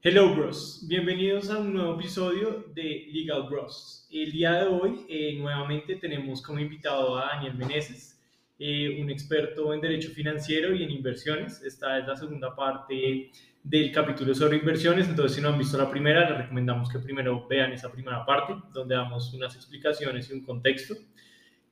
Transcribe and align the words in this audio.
Hello 0.00 0.32
Bros, 0.32 0.84
bienvenidos 0.86 1.50
a 1.50 1.58
un 1.58 1.74
nuevo 1.74 1.98
episodio 1.98 2.66
de 2.72 3.08
Legal 3.12 3.48
Bros. 3.50 4.06
El 4.12 4.30
día 4.30 4.52
de 4.52 4.68
hoy 4.68 5.04
eh, 5.08 5.36
nuevamente 5.36 5.96
tenemos 5.96 6.40
como 6.40 6.60
invitado 6.60 7.18
a 7.18 7.30
Daniel 7.34 7.56
Meneses, 7.56 8.16
eh, 8.60 9.02
un 9.02 9.10
experto 9.10 9.74
en 9.74 9.80
derecho 9.80 10.10
financiero 10.10 10.72
y 10.72 10.84
en 10.84 10.92
inversiones. 10.92 11.60
Esta 11.64 11.98
es 11.98 12.06
la 12.06 12.14
segunda 12.14 12.54
parte 12.54 13.32
del 13.64 13.90
capítulo 13.90 14.36
sobre 14.36 14.58
inversiones, 14.58 15.08
entonces 15.08 15.34
si 15.34 15.42
no 15.42 15.48
han 15.48 15.58
visto 15.58 15.76
la 15.76 15.90
primera, 15.90 16.30
les 16.30 16.38
recomendamos 16.42 16.88
que 16.88 17.00
primero 17.00 17.48
vean 17.48 17.72
esa 17.72 17.90
primera 17.90 18.24
parte, 18.24 18.54
donde 18.72 18.94
damos 18.94 19.34
unas 19.34 19.56
explicaciones 19.56 20.30
y 20.30 20.34
un 20.34 20.44
contexto. 20.44 20.94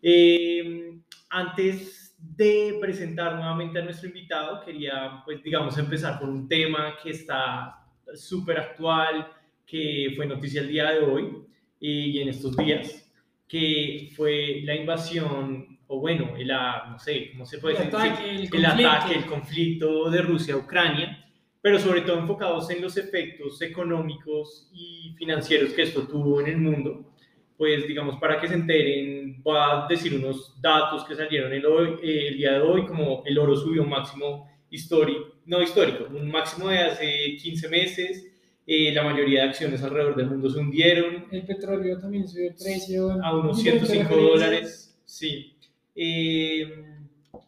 Eh, 0.03 0.99
antes 1.31 2.17
de 2.18 2.77
presentar 2.81 3.36
nuevamente 3.36 3.79
a 3.79 3.85
nuestro 3.85 4.08
invitado, 4.08 4.64
quería, 4.64 5.22
pues, 5.25 5.40
digamos, 5.45 5.79
empezar 5.79 6.18
por 6.18 6.29
un 6.29 6.49
tema 6.49 6.96
que 7.00 7.11
está 7.11 7.86
súper 8.15 8.59
actual 8.59 9.33
que 9.67 10.13
fue 10.15 10.27
noticia 10.27 10.61
el 10.61 10.69
día 10.69 10.91
de 10.93 11.01
hoy 11.01 11.46
y 11.81 12.21
en 12.21 12.29
estos 12.29 12.57
días, 12.57 13.13
que 13.49 14.11
fue 14.17 14.61
la 14.65 14.75
invasión, 14.75 15.79
o 15.89 16.01
bueno, 16.01 16.32
la, 16.39 16.87
no 16.91 16.99
sé, 16.99 17.31
¿cómo 17.32 17.45
se 17.45 17.59
puede 17.59 17.77
el 17.77 17.91
decir? 17.91 17.96
Ataque, 17.96 18.49
el, 18.53 18.65
ataque, 18.65 19.15
el 19.15 19.27
conflicto 19.27 20.11
de 20.11 20.23
Rusia 20.23 20.55
a 20.55 20.59
Ucrania, 20.59 21.25
pero 21.61 21.79
sobre 21.79 22.03
todo 22.03 22.19
enfocados 22.19 22.71
en 22.71 22.81
los 22.82 22.96
efectos 22.96 23.61
económicos 23.63 24.71
y 24.73 25.15
financieros 25.17 25.73
que 25.73 25.82
esto 25.82 26.07
tuvo 26.07 26.41
en 26.41 26.46
el 26.46 26.59
mundo. 26.59 27.13
Pues 27.57 27.89
digamos, 27.89 28.18
para 28.21 28.39
que 28.39 28.49
se 28.49 28.54
enteren, 28.54 29.43
voy 29.43 29.57
a 29.59 29.87
decir 29.89 30.15
unos 30.15 30.61
datos 30.61 31.04
que 31.04 31.15
salieron 31.15 31.53
el, 31.53 31.65
hoy, 31.65 31.99
eh, 32.03 32.29
el 32.29 32.37
día 32.37 32.53
de 32.53 32.61
hoy, 32.61 32.84
como 32.87 33.23
el 33.25 33.39
oro 33.39 33.57
subió 33.57 33.84
máximo 33.84 34.48
histórico, 34.70 35.34
no 35.47 35.62
histórico, 35.62 36.06
un 36.14 36.30
máximo 36.30 36.69
de 36.69 36.78
hace 36.78 37.36
15 37.41 37.69
meses, 37.69 38.27
eh, 38.67 38.92
la 38.92 39.05
mayoría 39.05 39.42
de 39.42 39.48
acciones 39.50 39.83
alrededor 39.83 40.17
del 40.17 40.27
mundo 40.28 40.50
se 40.50 40.58
hundieron 40.58 41.27
El 41.31 41.47
petróleo 41.47 41.98
también 41.98 42.27
subió 42.28 42.48
el 42.50 42.56
precio. 42.56 43.11
a 43.23 43.36
unos 43.39 43.58
Un 43.58 43.64
montón 43.64 43.86
de 43.86 43.86
105 43.86 44.17
referencias. 44.17 44.50
dólares, 44.50 45.00
sí. 45.05 45.56
Eh, 45.95 46.84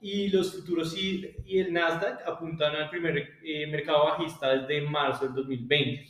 y 0.01 0.29
los 0.29 0.55
futuros 0.55 0.97
y, 0.97 1.35
y 1.47 1.59
el 1.59 1.73
Nasdaq 1.73 2.21
apuntan 2.27 2.77
al 2.77 2.89
primer 2.91 3.39
eh, 3.43 3.67
mercado 3.67 4.05
bajista 4.05 4.57
desde 4.57 4.81
marzo 4.89 5.25
del 5.27 5.35
2020. 5.35 6.07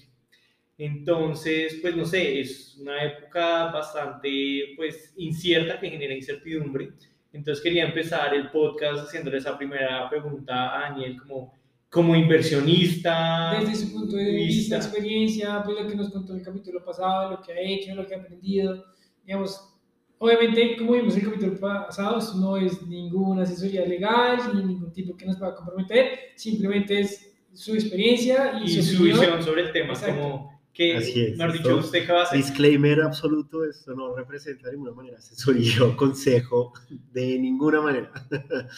Entonces, 0.76 1.78
pues 1.80 1.96
no 1.96 2.04
sé, 2.04 2.40
es 2.40 2.76
una 2.80 3.02
época 3.02 3.66
bastante 3.72 4.74
pues 4.76 5.14
incierta 5.16 5.80
que 5.80 5.90
genera 5.90 6.14
incertidumbre. 6.14 6.90
Entonces 7.38 7.62
quería 7.62 7.84
empezar 7.84 8.34
el 8.34 8.50
podcast 8.50 9.06
haciéndole 9.06 9.38
esa 9.38 9.56
primera 9.56 10.10
pregunta 10.10 10.76
a 10.76 10.90
Daniel 10.90 11.16
como, 11.22 11.54
como 11.88 12.16
inversionista. 12.16 13.56
Desde 13.60 13.76
su 13.86 13.92
punto 13.92 14.16
de 14.16 14.32
vista, 14.32 14.76
experiencia, 14.76 15.62
pues 15.64 15.80
lo 15.80 15.88
que 15.88 15.94
nos 15.94 16.10
contó 16.10 16.34
el 16.34 16.42
capítulo 16.42 16.84
pasado, 16.84 17.30
lo 17.30 17.40
que 17.40 17.52
ha 17.52 17.60
hecho, 17.60 17.94
lo 17.94 18.04
que 18.04 18.16
ha 18.16 18.18
aprendido. 18.18 18.84
Digamos, 19.24 19.72
obviamente, 20.18 20.76
como 20.78 20.94
vimos 20.94 21.16
el 21.16 21.22
capítulo 21.22 21.60
pasado, 21.60 22.18
esto 22.18 22.36
no 22.38 22.56
es 22.56 22.82
ninguna 22.82 23.44
asesoría 23.44 23.86
legal 23.86 24.38
ni 24.52 24.64
ningún 24.64 24.92
tipo 24.92 25.16
que 25.16 25.24
nos 25.24 25.36
pueda 25.36 25.54
comprometer, 25.54 26.18
simplemente 26.34 26.98
es 26.98 27.38
su 27.52 27.72
experiencia 27.74 28.60
y, 28.60 28.64
y 28.64 28.82
su 28.82 28.96
opinión. 28.96 29.20
visión 29.20 29.42
sobre 29.44 29.62
el 29.62 29.72
tema, 29.72 29.92
Exacto. 29.92 30.20
como 30.20 30.57
que, 30.72 30.96
Así 30.96 31.24
es, 31.24 31.36
mejor 31.36 31.52
dicho, 31.52 31.76
usted 31.76 32.06
qué 32.06 32.12
va 32.12 32.20
a 32.20 32.22
hacer. 32.24 32.38
Disclaimer 32.38 33.02
absoluto, 33.02 33.64
esto 33.64 33.94
no 33.94 34.14
representa 34.14 34.66
de 34.68 34.72
ninguna 34.74 34.92
manera 34.92 35.18
asesoría 35.18 35.82
o 35.84 35.96
consejo, 35.96 36.72
de 37.12 37.38
ninguna 37.38 37.80
manera. 37.80 38.12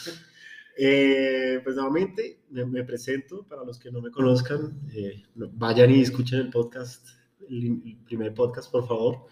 Eh, 0.83 1.61
pues 1.63 1.77
nuevamente 1.77 2.41
me, 2.49 2.65
me 2.65 2.85
presento, 2.85 3.47
para 3.47 3.65
los 3.65 3.79
que 3.79 3.91
no 3.91 4.01
me 4.01 4.11
conozcan, 4.11 4.81
eh, 4.95 5.25
vayan 5.35 5.91
y 5.91 6.01
escuchen 6.01 6.41
el 6.41 6.49
podcast, 6.49 7.07
el, 7.51 7.83
el 7.85 7.99
primer 8.07 8.33
podcast, 8.33 8.71
por 8.71 8.89
favor. 8.89 9.27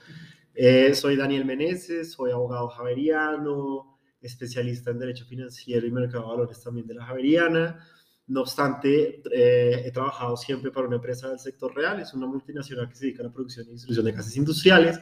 Eh, 0.61 0.93
soy 0.93 1.15
Daniel 1.15 1.45
Meneses, 1.45 2.13
soy 2.13 2.33
abogado 2.33 2.69
javeriano, 2.69 3.99
especialista 4.21 4.91
en 4.91 4.99
Derecho 4.99 5.25
Financiero 5.25 5.87
y 5.87 5.91
Mercado 5.93 6.25
de 6.25 6.31
Valores 6.31 6.61
también 6.61 6.87
de 6.89 6.95
la 6.95 7.05
Javeriana. 7.05 7.79
No 8.29 8.43
obstante, 8.43 9.23
eh, 9.33 9.83
he 9.87 9.91
trabajado 9.91 10.37
siempre 10.37 10.71
para 10.71 10.87
una 10.87 10.97
empresa 10.97 11.29
del 11.31 11.39
sector 11.39 11.75
real, 11.75 12.01
es 12.01 12.13
una 12.13 12.27
multinacional 12.27 12.89
que 12.89 12.95
se 12.95 13.07
dedica 13.07 13.23
a 13.23 13.27
la 13.27 13.33
producción 13.33 13.67
y 13.69 13.73
distribución 13.73 14.05
de 14.05 14.13
gases 14.13 14.37
industriales, 14.37 15.01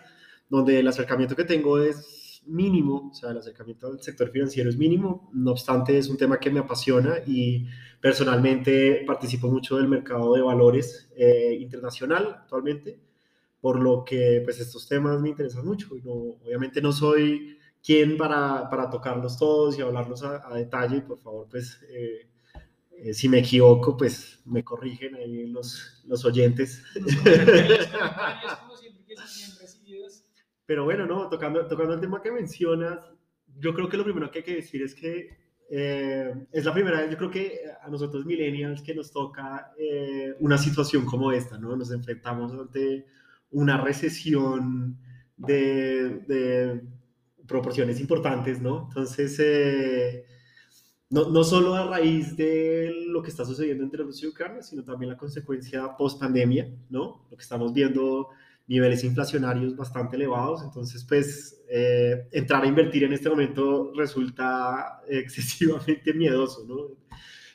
donde 0.48 0.78
el 0.78 0.86
acercamiento 0.86 1.34
que 1.34 1.44
tengo 1.44 1.78
es 1.78 2.42
mínimo, 2.46 3.10
o 3.10 3.14
sea, 3.14 3.32
el 3.32 3.38
acercamiento 3.38 3.88
al 3.88 4.00
sector 4.00 4.30
financiero 4.30 4.70
es 4.70 4.76
mínimo, 4.76 5.28
no 5.34 5.50
obstante 5.50 5.98
es 5.98 6.08
un 6.08 6.16
tema 6.16 6.38
que 6.38 6.50
me 6.50 6.60
apasiona 6.60 7.16
y 7.26 7.66
personalmente 8.00 9.02
participo 9.04 9.48
mucho 9.48 9.76
del 9.76 9.88
mercado 9.88 10.34
de 10.34 10.42
valores 10.42 11.10
eh, 11.16 11.56
internacional 11.60 12.38
actualmente, 12.42 13.00
por 13.60 13.80
lo 13.80 14.04
que 14.04 14.40
pues 14.44 14.60
estos 14.60 14.86
temas 14.86 15.20
me 15.20 15.30
interesan 15.30 15.66
mucho. 15.66 15.96
y 15.96 16.02
No, 16.02 16.12
obviamente 16.12 16.80
no 16.80 16.92
soy 16.92 17.58
quien 17.82 18.16
para, 18.16 18.68
para 18.70 18.88
tocarlos 18.90 19.36
todos 19.36 19.76
y 19.78 19.82
hablarlos 19.82 20.22
a, 20.22 20.48
a 20.48 20.54
detalle, 20.54 21.00
por 21.00 21.18
favor, 21.18 21.48
pues 21.50 21.80
eh, 21.88 22.28
eh, 22.98 23.14
si 23.14 23.28
me 23.28 23.38
equivoco, 23.38 23.96
pues 23.96 24.40
me 24.44 24.64
corrigen 24.64 25.14
ahí 25.16 25.46
los, 25.46 26.02
los 26.06 26.24
oyentes. 26.24 26.82
Los 26.94 27.14
comentarios, 27.14 27.78
los 27.78 27.86
comentarios, 27.88 28.56
como 28.60 28.76
siempre, 28.76 29.04
que 29.06 29.16
son 29.16 29.26
bien 29.36 29.50
recibidos. 29.60 30.24
Pero 30.64 30.84
bueno, 30.84 31.06
no, 31.06 31.28
tocando, 31.28 31.66
tocando 31.66 31.94
el 31.94 32.00
tema 32.00 32.22
que 32.22 32.32
mencionas, 32.32 32.98
yo 33.58 33.74
creo 33.74 33.88
que 33.88 33.96
lo 33.96 34.04
primero 34.04 34.30
que 34.30 34.38
hay 34.38 34.44
que 34.44 34.56
decir 34.56 34.82
es 34.82 34.94
que 34.94 35.46
eh, 35.68 36.46
es 36.52 36.64
la 36.64 36.72
primera 36.72 37.00
vez, 37.00 37.10
yo 37.10 37.16
creo 37.16 37.30
que 37.30 37.60
a 37.82 37.88
nosotros 37.88 38.24
millennials 38.24 38.82
que 38.82 38.94
nos 38.94 39.10
toca 39.10 39.72
eh, 39.78 40.34
una 40.40 40.58
situación 40.58 41.04
como 41.04 41.32
esta, 41.32 41.58
¿no? 41.58 41.76
Nos 41.76 41.90
enfrentamos 41.90 42.52
ante 42.52 43.06
una 43.50 43.80
recesión 43.80 44.98
de, 45.36 46.20
de 46.26 46.82
proporciones 47.46 48.00
importantes, 48.00 48.60
¿no? 48.60 48.86
Entonces, 48.88 49.36
eh, 49.40 50.24
no, 51.10 51.30
no 51.30 51.44
solo 51.44 51.74
a 51.74 51.86
raíz 51.86 52.36
de 52.36 52.92
lo 53.08 53.22
que 53.22 53.30
está 53.30 53.44
sucediendo 53.44 53.84
entre 53.84 54.02
Rusia 54.02 54.26
y 54.26 54.30
Ucrania, 54.30 54.62
sino 54.62 54.82
también 54.82 55.10
la 55.10 55.16
consecuencia 55.16 55.96
post 55.96 56.20
pandemia, 56.20 56.68
¿no? 56.90 57.26
Lo 57.30 57.36
que 57.36 57.42
estamos 57.42 57.72
viendo 57.72 58.28
niveles 58.68 59.04
inflacionarios 59.04 59.76
bastante 59.76 60.16
elevados, 60.16 60.62
entonces 60.64 61.04
pues 61.04 61.62
eh, 61.68 62.26
entrar 62.32 62.64
a 62.64 62.66
invertir 62.66 63.04
en 63.04 63.12
este 63.12 63.28
momento 63.28 63.92
resulta 63.94 65.02
excesivamente 65.08 66.12
miedoso, 66.14 66.64
¿no? 66.66 66.96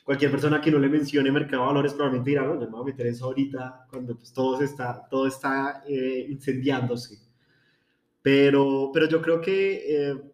Cualquier 0.04 0.32
persona 0.32 0.60
que 0.60 0.72
no 0.72 0.80
le 0.80 0.90
mencione 0.90 1.32
mercado 1.32 1.64
de 1.64 1.68
valores 1.68 1.94
probablemente 1.94 2.32
dirá, 2.32 2.44
no, 2.44 2.56
me 2.56 2.66
voy 2.66 2.82
a 2.82 2.86
meter 2.86 3.08
eso 3.08 3.26
ahorita 3.26 3.86
cuando 3.90 4.16
pues 4.18 4.34
todo, 4.34 4.62
está, 4.62 5.08
todo 5.10 5.28
está 5.28 5.84
eh, 5.88 6.26
incendiándose. 6.30 7.20
Pero, 8.22 8.92
pero 8.94 9.08
yo 9.08 9.22
creo 9.22 9.40
que 9.42 9.84
eh, 9.88 10.31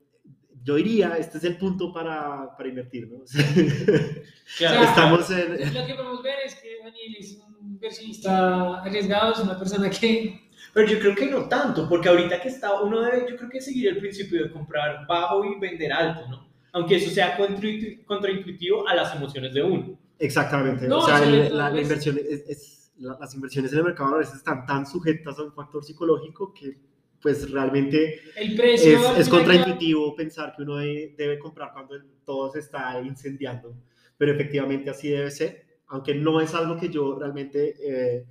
yo 0.68 0.76
diría, 0.76 1.16
este 1.18 1.38
es 1.38 1.44
el 1.46 1.58
punto 1.58 1.94
para, 1.94 2.56
para 2.58 2.68
invertir, 2.70 3.08
¿no? 3.10 3.20
Claro, 4.58 4.84
Estamos 4.84 5.30
en... 5.32 5.74
Lo 5.74 5.86
que 5.86 5.94
podemos 5.96 6.22
ver 6.24 6.36
es 6.46 6.56
que 6.56 6.78
Daniel 6.84 7.16
es 7.20 7.38
un 7.38 7.72
inversionista 7.74 8.82
arriesgado, 8.82 9.34
es 9.34 9.40
una 9.40 9.58
persona 9.58 9.90
que 9.90 10.42
Pero 10.74 10.88
yo 10.90 11.00
creo 11.00 11.16
que 11.16 11.26
no 11.28 11.48
tanto, 11.48 11.88
porque 11.88 12.10
ahorita 12.10 12.42
que 12.42 12.50
está, 12.50 12.82
uno 12.82 13.02
debe, 13.02 13.26
yo 13.30 13.38
creo 13.38 13.50
que 13.50 13.62
seguir 13.62 13.88
el 13.90 13.98
principio 14.00 14.44
de 14.44 14.52
comprar 14.52 15.06
bajo 15.08 15.44
y 15.46 15.60
vender 15.60 15.92
alto, 15.94 16.28
¿no? 16.30 16.48
Aunque 16.74 16.98
eso 16.98 17.10
sea 17.12 17.38
contraintu- 17.38 18.04
contraintuitivo 18.06 18.88
a 18.88 18.94
las 18.96 19.16
emociones 19.16 19.54
de 19.54 19.64
uno. 19.64 19.98
Exactamente. 20.20 20.88
No, 20.88 21.00
o 21.00 21.06
sea, 21.06 21.24
el- 21.24 21.56
la, 21.58 21.70
la 21.70 21.82
inversión 21.82 22.18
es, 22.18 22.44
es- 22.50 22.92
la- 22.98 23.18
las 23.20 23.34
inversiones 23.36 23.72
en 23.72 23.80
el 23.80 23.86
mercado 23.86 24.16
a 24.16 24.18
veces 24.20 24.36
están 24.36 24.66
tan 24.66 24.86
sujetas 24.86 25.38
a 25.40 25.44
un 25.44 25.54
factor 25.54 25.84
psicológico 25.84 26.54
que 26.54 26.78
pues 27.22 27.50
realmente 27.52 28.20
el 28.36 28.56
precio 28.56 29.14
es, 29.14 29.20
es 29.20 29.30
contraintuitivo 29.30 30.16
pensar 30.16 30.54
que 30.56 30.64
uno 30.64 30.78
debe, 30.78 31.16
debe 31.18 31.40
comprar 31.40 31.72
cuando 31.74 31.96
todo 32.24 32.52
se 32.52 32.60
está 32.60 33.02
incendiando, 33.02 33.76
pero 34.18 34.32
efectivamente 34.34 34.90
así 34.90 35.10
debe 35.10 35.32
ser, 35.32 35.66
aunque 35.88 36.14
no 36.14 36.40
es 36.42 36.54
algo 36.54 36.78
que 36.78 36.90
yo 36.90 37.18
realmente 37.18 37.76
eh, 37.82 38.26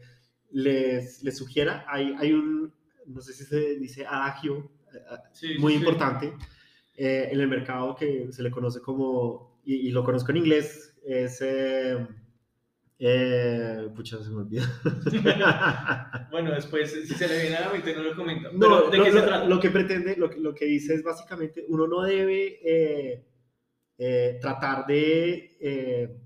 les, 0.52 1.22
les 1.22 1.36
sugiera. 1.36 1.84
Hay, 1.88 2.14
hay 2.18 2.32
un, 2.32 2.72
no 3.06 3.20
sé 3.20 3.32
si 3.32 3.44
se 3.44 3.76
dice 3.76 4.06
adagio, 4.06 4.70
eh, 4.92 4.98
Sí, 5.32 5.54
muy 5.58 5.72
sí, 5.72 5.78
sí. 5.78 5.84
importante 5.84 6.32
eh, 6.96 7.28
en 7.30 7.40
el 7.40 7.48
mercado 7.48 7.94
que 7.96 8.28
se 8.30 8.42
le 8.42 8.50
conoce 8.50 8.80
como, 8.80 9.60
y, 9.64 9.88
y 9.88 9.90
lo 9.90 10.04
conozco 10.04 10.30
en 10.30 10.38
inglés, 10.38 10.94
es, 11.04 11.40
eh, 11.42 12.06
eh, 12.98 13.88
pucha, 13.94 14.22
se 14.22 14.30
me 14.30 14.36
olvidó. 14.38 14.64
Bueno, 16.30 16.50
después, 16.52 16.90
si 16.92 17.14
se 17.14 17.28
le 17.28 17.40
viene 17.42 17.56
a 17.56 17.60
la 17.68 17.72
mente, 17.72 17.94
no 17.94 18.02
lo 18.02 18.14
comenta. 18.16 18.50
no, 18.52 18.58
Pero, 18.58 18.90
¿de 18.90 18.96
lo, 18.98 19.04
qué 19.04 19.12
se 19.12 19.22
trata? 19.22 19.44
lo 19.44 19.60
que 19.60 19.70
pretende, 19.70 20.16
lo, 20.16 20.28
que- 20.30 20.40
lo 20.40 20.54
que 20.54 20.64
dice 20.66 20.94
es 20.94 21.02
básicamente, 21.02 21.64
uno 21.68 21.86
no 21.86 22.02
debe 22.02 22.58
eh, 22.62 23.24
eh, 23.98 24.38
tratar 24.40 24.86
de 24.86 25.56
eh, 25.60 26.16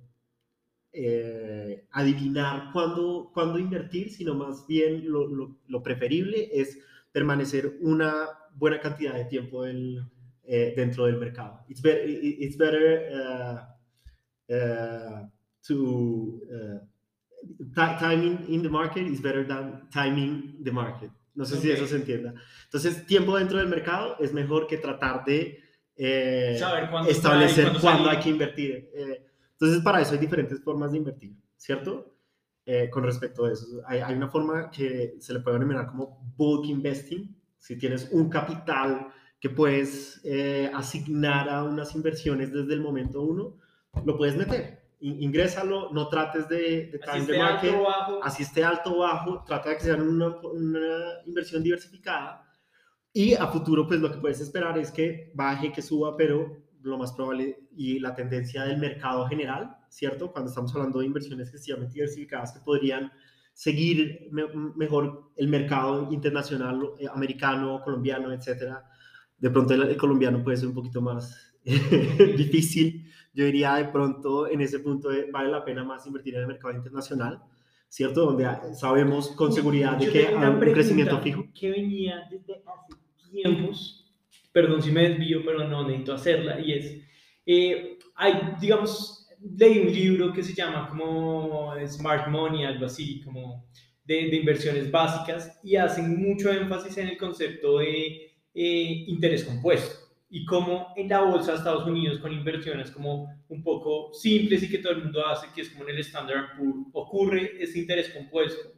eh, 0.93 1.85
adivinar 1.93 2.71
cuándo, 2.73 3.31
cuándo 3.33 3.59
invertir, 3.59 4.11
sino 4.11 4.35
más 4.35 4.67
bien 4.67 5.09
lo, 5.11 5.27
lo- 5.29 5.59
lo 5.69 5.83
preferible 5.83 6.49
es 6.53 6.79
permanecer 7.13 7.77
una 7.81 8.27
buena 8.55 8.81
cantidad 8.81 9.15
de 9.15 9.25
tiempo 9.27 9.65
del- 9.65 10.03
eh, 10.45 10.73
dentro 10.77 11.07
del 11.07 11.17
mercado. 11.17 11.65
It's 11.69 11.81
better, 11.83 12.09
it's 12.09 12.57
better 12.57 13.69
uh, 14.49 14.53
uh, 14.53 15.29
to 15.67 16.41
uh, 16.53 16.79
timing 17.99 18.47
in 18.49 18.63
the 18.63 18.69
market 18.69 19.07
is 19.07 19.21
better 19.21 19.45
than 19.45 19.89
timing 19.91 20.57
the 20.63 20.73
market. 20.73 21.11
No 21.35 21.45
sé 21.45 21.59
si 21.59 21.71
eso 21.71 21.87
se 21.87 21.97
entienda. 21.97 22.35
Entonces, 22.65 23.07
tiempo 23.07 23.39
dentro 23.39 23.59
del 23.59 23.69
mercado 23.69 24.17
es 24.19 24.33
mejor 24.33 24.67
que 24.67 24.79
tratar 24.79 25.25
de 25.25 25.61
eh, 25.97 26.61
establecer 27.09 27.73
cuándo 27.81 28.11
hay 28.11 28.19
que 28.19 28.31
invertir. 28.31 28.91
Eh, 28.95 29.27
entonces, 29.53 29.83
para 29.83 30.01
eso 30.01 30.13
hay 30.13 30.19
diferentes 30.19 30.61
formas 30.63 30.93
de 30.93 30.99
invertir, 30.99 31.37
¿cierto? 31.57 32.17
Eh, 32.67 32.91
con 32.91 33.05
respecto 33.05 33.45
a 33.45 33.53
eso, 33.53 33.67
hay, 33.87 34.01
hay, 34.01 34.15
una 34.15 34.29
forma 34.29 34.71
que 34.71 35.17
se 35.19 35.33
le 35.33 35.41
puede 35.41 35.59
denominar 35.59 35.87
como 35.87 36.33
bulk 36.37 36.67
investing. 36.67 37.35
Si 37.59 37.77
tienes 37.77 38.09
un 38.13 38.29
capital 38.29 39.09
que 39.41 39.51
puedes 39.51 40.21
asignar 40.75 41.49
a 41.49 41.65
unas 41.65 41.95
inversiones 41.95 42.53
desde 42.53 42.75
el 42.75 42.81
momento 42.81 43.23
uno, 43.23 43.57
lo 44.05 44.17
puedes 44.17 44.37
meter 44.37 44.80
ingrésalo, 45.01 45.91
no 45.93 46.09
trates 46.09 46.49
de, 46.49 46.87
de 46.93 46.99
time 46.99 47.27
the 47.27 47.39
market, 47.39 47.75
así 48.23 48.43
esté 48.43 48.63
alto 48.63 48.97
o 48.97 48.99
bajo, 49.01 49.43
trata 49.45 49.71
de 49.71 49.77
que 49.77 49.83
sea 49.83 49.97
una, 49.97 50.29
una, 50.39 51.23
inversión 51.27 51.63
diversificada 51.63 52.47
y 53.13 53.35
a 53.35 53.47
futuro 53.47 53.87
pues 53.87 54.01
lo 54.01 54.13
que 54.13 54.19
puedes 54.19 54.41
esperar 54.41 54.79
es 54.79 54.91
que 54.91 55.33
baje, 55.35 55.73
que 55.73 55.83
suba, 55.83 56.17
pero 56.17 56.57
lo 56.83 56.99
más 56.99 57.13
probable 57.13 57.69
y 57.77 57.99
la 57.99 58.15
tendencia 58.15 58.65
del 58.65 58.79
mercado 58.79 59.27
general, 59.27 59.77
¿cierto? 59.89 60.33
Cuando 60.33 60.51
estamos 60.51 60.75
hablando 60.75 61.01
de 61.01 61.07
inversiones 61.07 61.49
excesivamente 61.49 61.95
diversificadas 61.95 62.53
que 62.53 62.61
podrían 62.61 63.11
seguir 63.53 64.31
mejor 64.77 65.33
el 65.37 65.49
mercado 65.49 66.11
internacional, 66.13 66.81
eh, 66.99 67.07
americano, 67.13 67.81
colombiano, 67.83 68.33
etcétera. 68.33 68.85
De 69.37 69.51
pronto 69.51 69.75
el 69.75 69.97
colombiano 69.97 70.43
puede 70.43 70.57
ser 70.57 70.69
un 70.69 70.75
poquito 70.75 71.03
más 71.03 71.53
difícil, 71.65 73.11
yo 73.33 73.45
diría 73.45 73.75
de 73.77 73.87
pronto 73.87 74.49
en 74.49 74.61
ese 74.61 74.81
punto 74.81 75.11
vale 75.33 75.51
la 75.51 75.65
pena 75.65 75.85
más 75.85 76.07
invertir 76.07 76.35
en 76.35 76.43
el 76.43 76.47
mercado 76.47 76.75
internacional, 76.75 77.41
¿cierto? 77.89 78.27
Donde 78.27 78.47
sabemos 78.75 79.29
con 79.29 79.53
seguridad 79.53 79.97
de 79.97 80.11
que 80.11 80.27
hay 80.29 80.35
un 80.35 80.61
crecimiento 80.61 81.21
fijo. 81.21 81.45
Que 81.55 81.71
venía 81.71 82.27
desde 82.31 82.63
hace 82.67 83.31
tiempos, 83.31 84.11
perdón 84.53 84.83
si 84.83 84.91
me 84.91 85.09
desvío, 85.09 85.45
pero 85.45 85.67
no 85.69 85.85
necesito 85.85 86.15
hacerla, 86.15 86.61
y 86.61 86.73
es, 86.73 86.97
eh, 87.47 87.99
hay, 88.17 88.55
digamos, 88.61 89.29
leí 89.57 89.79
un 89.79 89.93
libro 89.93 90.33
que 90.33 90.43
se 90.43 90.55
llama 90.55 90.89
como 90.89 91.75
Smart 91.87 92.29
Money, 92.29 92.65
algo 92.65 92.87
así, 92.87 93.21
como 93.23 93.67
de, 94.05 94.29
de 94.29 94.37
inversiones 94.37 94.91
básicas, 94.91 95.61
y 95.63 95.77
hacen 95.77 96.21
mucho 96.21 96.51
énfasis 96.51 96.99
en 96.99 97.09
el 97.09 97.17
concepto 97.17 97.79
de 97.79 98.33
eh, 98.53 99.05
interés 99.07 99.45
compuesto 99.45 100.00
y 100.31 100.45
cómo 100.45 100.95
en 100.97 101.09
la 101.09 101.23
bolsa 101.23 101.53
de 101.53 101.59
Estados 101.59 101.87
Unidos 101.87 102.21
con 102.21 102.33
inversiones 102.33 102.93
como 102.93 103.29
un 103.49 103.63
poco 103.63 104.15
simples 104.15 104.63
y 104.63 104.71
que 104.71 104.79
todo 104.79 104.93
el 104.93 105.03
mundo 105.03 105.27
hace, 105.27 105.49
que 105.53 105.63
es 105.63 105.71
como 105.71 105.85
en 105.85 105.97
el 105.97 106.01
Standard 106.01 106.57
Poor's, 106.57 106.87
ocurre 106.93 107.63
ese 107.63 107.81
interés 107.81 108.11
compuesto. 108.11 108.73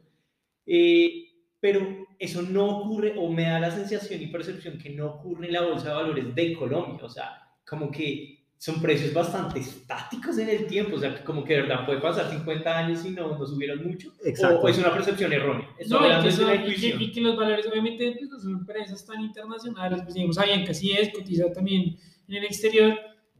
Eh, 0.65 1.29
pero 1.61 2.07
eso 2.19 2.43
no 2.43 2.79
ocurre 2.79 3.15
o 3.17 3.31
me 3.31 3.45
da 3.45 3.61
la 3.61 3.71
sensación 3.71 4.21
y 4.23 4.29
percepción 4.29 4.79
que 4.79 4.91
no 4.91 5.07
ocurre 5.09 5.47
en 5.47 5.53
la 5.53 5.63
bolsa 5.63 5.91
de 5.91 5.95
valores 5.95 6.35
de 6.35 6.55
Colombia. 6.55 7.05
O 7.05 7.09
sea, 7.09 7.39
como 7.67 7.91
que 7.91 8.42
son 8.63 8.81
precios 8.81 9.13
bastante 9.13 9.59
estáticos 9.59 10.39
en 10.39 10.49
el 10.49 10.69
tiempo, 10.69 10.95
o 10.95 11.01
sea, 11.01 11.13
que 11.17 11.25
como 11.25 11.43
que 11.43 11.55
de 11.55 11.63
verdad 11.63 11.85
puede 11.85 11.99
pasar 12.01 12.31
50 12.31 12.79
años 12.79 13.05
y 13.05 13.11
no, 13.11 13.37
no 13.37 13.45
subieron 13.45 13.83
mucho, 13.83 14.13
Exacto. 14.25 14.61
o 14.61 14.69
es 14.69 14.79
una 14.79 14.95
percepción 14.95 15.33
errónea. 15.33 15.69
Eso 15.77 15.99
no, 15.99 16.07
y, 16.07 16.75
que 16.77 16.97
y, 16.97 17.11
que, 17.11 17.21
los 17.21 17.37
valores, 17.37 17.67
obviamente, 17.67 18.17
pues, 18.31 18.41
son 18.41 18.53
empresas 18.53 19.05
tan 19.05 19.21
internacionales, 19.21 20.03
pues 20.03 20.15
digamos, 20.15 20.39
que 20.39 20.75
sí 20.75 20.93
es, 20.93 21.13
cotiza 21.13 21.53
también 21.53 21.97
en 22.29 22.35
el 22.37 22.45
exterior, 22.45 22.97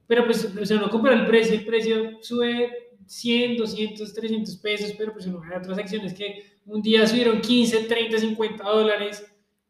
pero 0.09 0.25
pues, 0.25 0.57
o 0.61 0.67
sea, 0.67 0.79
uno 0.79 0.91
compra 0.91 1.15
el 1.15 1.25
precio, 1.25 1.55
el 1.55 1.65
precio 1.65 2.21
sube 2.21 2.91
100, 3.07 3.59
200, 3.59 4.13
300 4.13 4.57
pesos, 4.57 4.93
pero 4.99 5.13
pues 5.13 5.27
uno 5.27 5.41
hay 5.45 5.57
otras 5.57 5.79
acciones 5.79 6.15
que 6.15 6.59
un 6.67 6.83
día 6.83 7.07
subieron 7.07 7.41
15, 7.41 7.85
30, 7.85 8.19
50 8.19 8.65
dólares. 8.65 9.25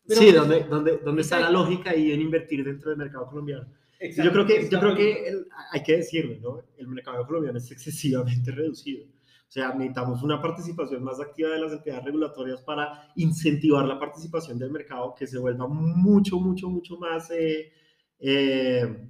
sí, 0.06 0.14
pues, 0.16 0.34
donde, 0.34 0.60
donde, 0.60 0.96
donde 1.04 1.20
está 1.20 1.38
la 1.38 1.50
lógica 1.50 1.90
ahí 1.90 2.10
en 2.10 2.22
invertir 2.22 2.64
dentro 2.64 2.88
del 2.88 2.98
mercado 2.98 3.26
colombiano 3.26 3.66
yo 4.10 4.32
creo 4.32 4.46
que, 4.46 4.68
yo 4.68 4.80
creo 4.80 4.94
que 4.94 5.24
hay 5.70 5.82
que 5.82 5.96
decirlo, 5.98 6.36
¿no? 6.40 6.62
El 6.76 6.88
mercado 6.88 7.26
colombiano 7.26 7.58
es 7.58 7.70
excesivamente 7.70 8.50
reducido. 8.50 9.04
O 9.04 9.52
sea, 9.52 9.74
necesitamos 9.74 10.22
una 10.22 10.40
participación 10.40 11.04
más 11.04 11.20
activa 11.20 11.50
de 11.50 11.60
las 11.60 11.72
entidades 11.72 12.04
regulatorias 12.04 12.62
para 12.62 13.12
incentivar 13.16 13.84
la 13.84 13.98
participación 13.98 14.58
del 14.58 14.70
mercado, 14.70 15.14
que 15.14 15.26
se 15.26 15.38
vuelva 15.38 15.68
mucho, 15.68 16.40
mucho, 16.40 16.70
mucho 16.70 16.96
más 16.96 17.30
eh, 17.30 17.70
eh, 18.18 19.08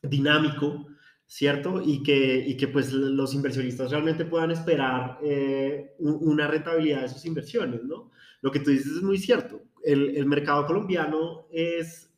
dinámico, 0.00 0.86
¿cierto? 1.26 1.82
Y 1.84 2.00
que, 2.04 2.44
y 2.46 2.56
que 2.56 2.68
pues 2.68 2.92
los 2.92 3.34
inversionistas 3.34 3.90
realmente 3.90 4.24
puedan 4.24 4.52
esperar 4.52 5.18
eh, 5.20 5.96
una 5.98 6.46
rentabilidad 6.46 7.02
de 7.02 7.08
sus 7.08 7.24
inversiones, 7.24 7.82
¿no? 7.82 8.12
Lo 8.40 8.52
que 8.52 8.60
tú 8.60 8.70
dices 8.70 8.92
es 8.92 9.02
muy 9.02 9.18
cierto. 9.18 9.62
El, 9.82 10.16
el 10.16 10.26
mercado 10.26 10.64
colombiano 10.64 11.48
es 11.50 12.11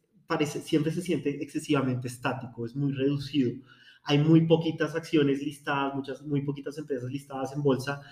siempre 0.46 0.92
se 0.92 1.02
siente 1.02 1.42
excesivamente 1.42 2.08
estático, 2.08 2.66
es 2.66 2.74
muy 2.74 2.92
reducido. 2.92 3.52
Hay 4.04 4.18
muy 4.18 4.46
poquitas 4.46 4.94
acciones 4.94 5.42
listadas, 5.42 5.94
muchas, 5.94 6.22
muy 6.22 6.42
poquitas 6.42 6.76
empresas 6.78 7.10
listadas 7.10 7.52
en 7.52 7.62
bolsa 7.62 8.02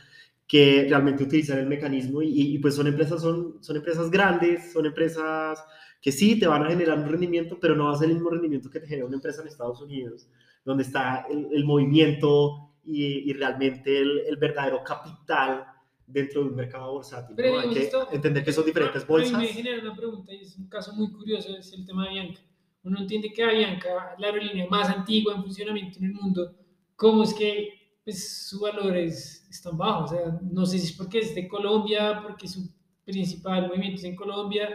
que 0.46 0.86
realmente 0.88 1.24
utilizan 1.24 1.58
el 1.58 1.66
mecanismo 1.66 2.20
y, 2.22 2.58
pues 2.58 2.74
son 2.74 2.86
empresas, 2.86 3.22
son, 3.22 3.62
son 3.62 3.76
empresas 3.76 4.10
grandes, 4.10 4.72
son 4.72 4.86
empresas 4.86 5.64
que 6.00 6.12
sí 6.12 6.38
te 6.38 6.46
van 6.46 6.64
a 6.64 6.68
generar 6.68 6.98
un 6.98 7.08
rendimiento, 7.08 7.58
pero 7.60 7.76
no 7.76 7.86
va 7.86 7.94
a 7.94 7.96
ser 7.96 8.08
el 8.08 8.14
mismo 8.14 8.28
rendimiento 8.28 8.68
que 8.68 8.80
te 8.80 8.86
genera 8.86 9.06
una 9.06 9.16
empresa 9.16 9.40
en 9.40 9.48
Estados 9.48 9.80
Unidos, 9.80 10.28
donde 10.64 10.82
está 10.82 11.26
el, 11.30 11.64
movimiento 11.64 12.72
y, 12.84 13.32
realmente 13.32 13.98
el, 14.00 14.36
verdadero 14.36 14.82
capital 14.84 15.64
dentro 16.06 16.42
de 16.42 16.50
un 16.50 16.56
mercado 16.56 16.92
bursátil. 16.92 17.34
Pero 17.36 17.60
Hay 17.60 17.70
que 17.70 17.90
entender 18.12 18.44
que 18.44 18.52
son 18.52 18.64
diferentes 18.64 19.06
bolsas. 19.06 19.34
A 19.34 19.38
mí 19.38 19.46
me 19.46 19.52
genera 19.52 19.82
una 19.82 19.94
pregunta 19.94 20.32
y 20.32 20.42
es 20.42 20.56
un 20.56 20.68
caso 20.68 20.92
muy 20.94 21.10
curioso, 21.10 21.56
es 21.56 21.72
el 21.72 21.86
tema 21.86 22.04
de 22.04 22.10
Avianca. 22.10 22.40
Uno 22.84 22.98
entiende 23.00 23.32
que 23.32 23.44
Avianca, 23.44 24.14
la 24.18 24.26
aerolínea 24.26 24.66
más 24.68 24.88
antigua 24.88 25.34
en 25.34 25.42
funcionamiento 25.42 25.98
en 25.98 26.06
el 26.06 26.12
mundo, 26.14 26.54
¿cómo 26.96 27.22
es 27.22 27.32
que 27.32 27.98
pues, 28.04 28.48
su 28.48 28.60
valor 28.60 28.96
es, 28.96 29.48
tan 29.62 29.76
bajo? 29.76 30.04
O 30.04 30.08
sea, 30.08 30.40
no 30.42 30.66
sé 30.66 30.78
si 30.78 30.86
es 30.86 30.92
porque 30.92 31.20
es 31.20 31.34
de 31.34 31.46
Colombia, 31.46 32.20
porque 32.22 32.48
su 32.48 32.68
principal 33.04 33.68
movimiento 33.68 33.98
es 33.98 34.04
en 34.04 34.16
Colombia, 34.16 34.68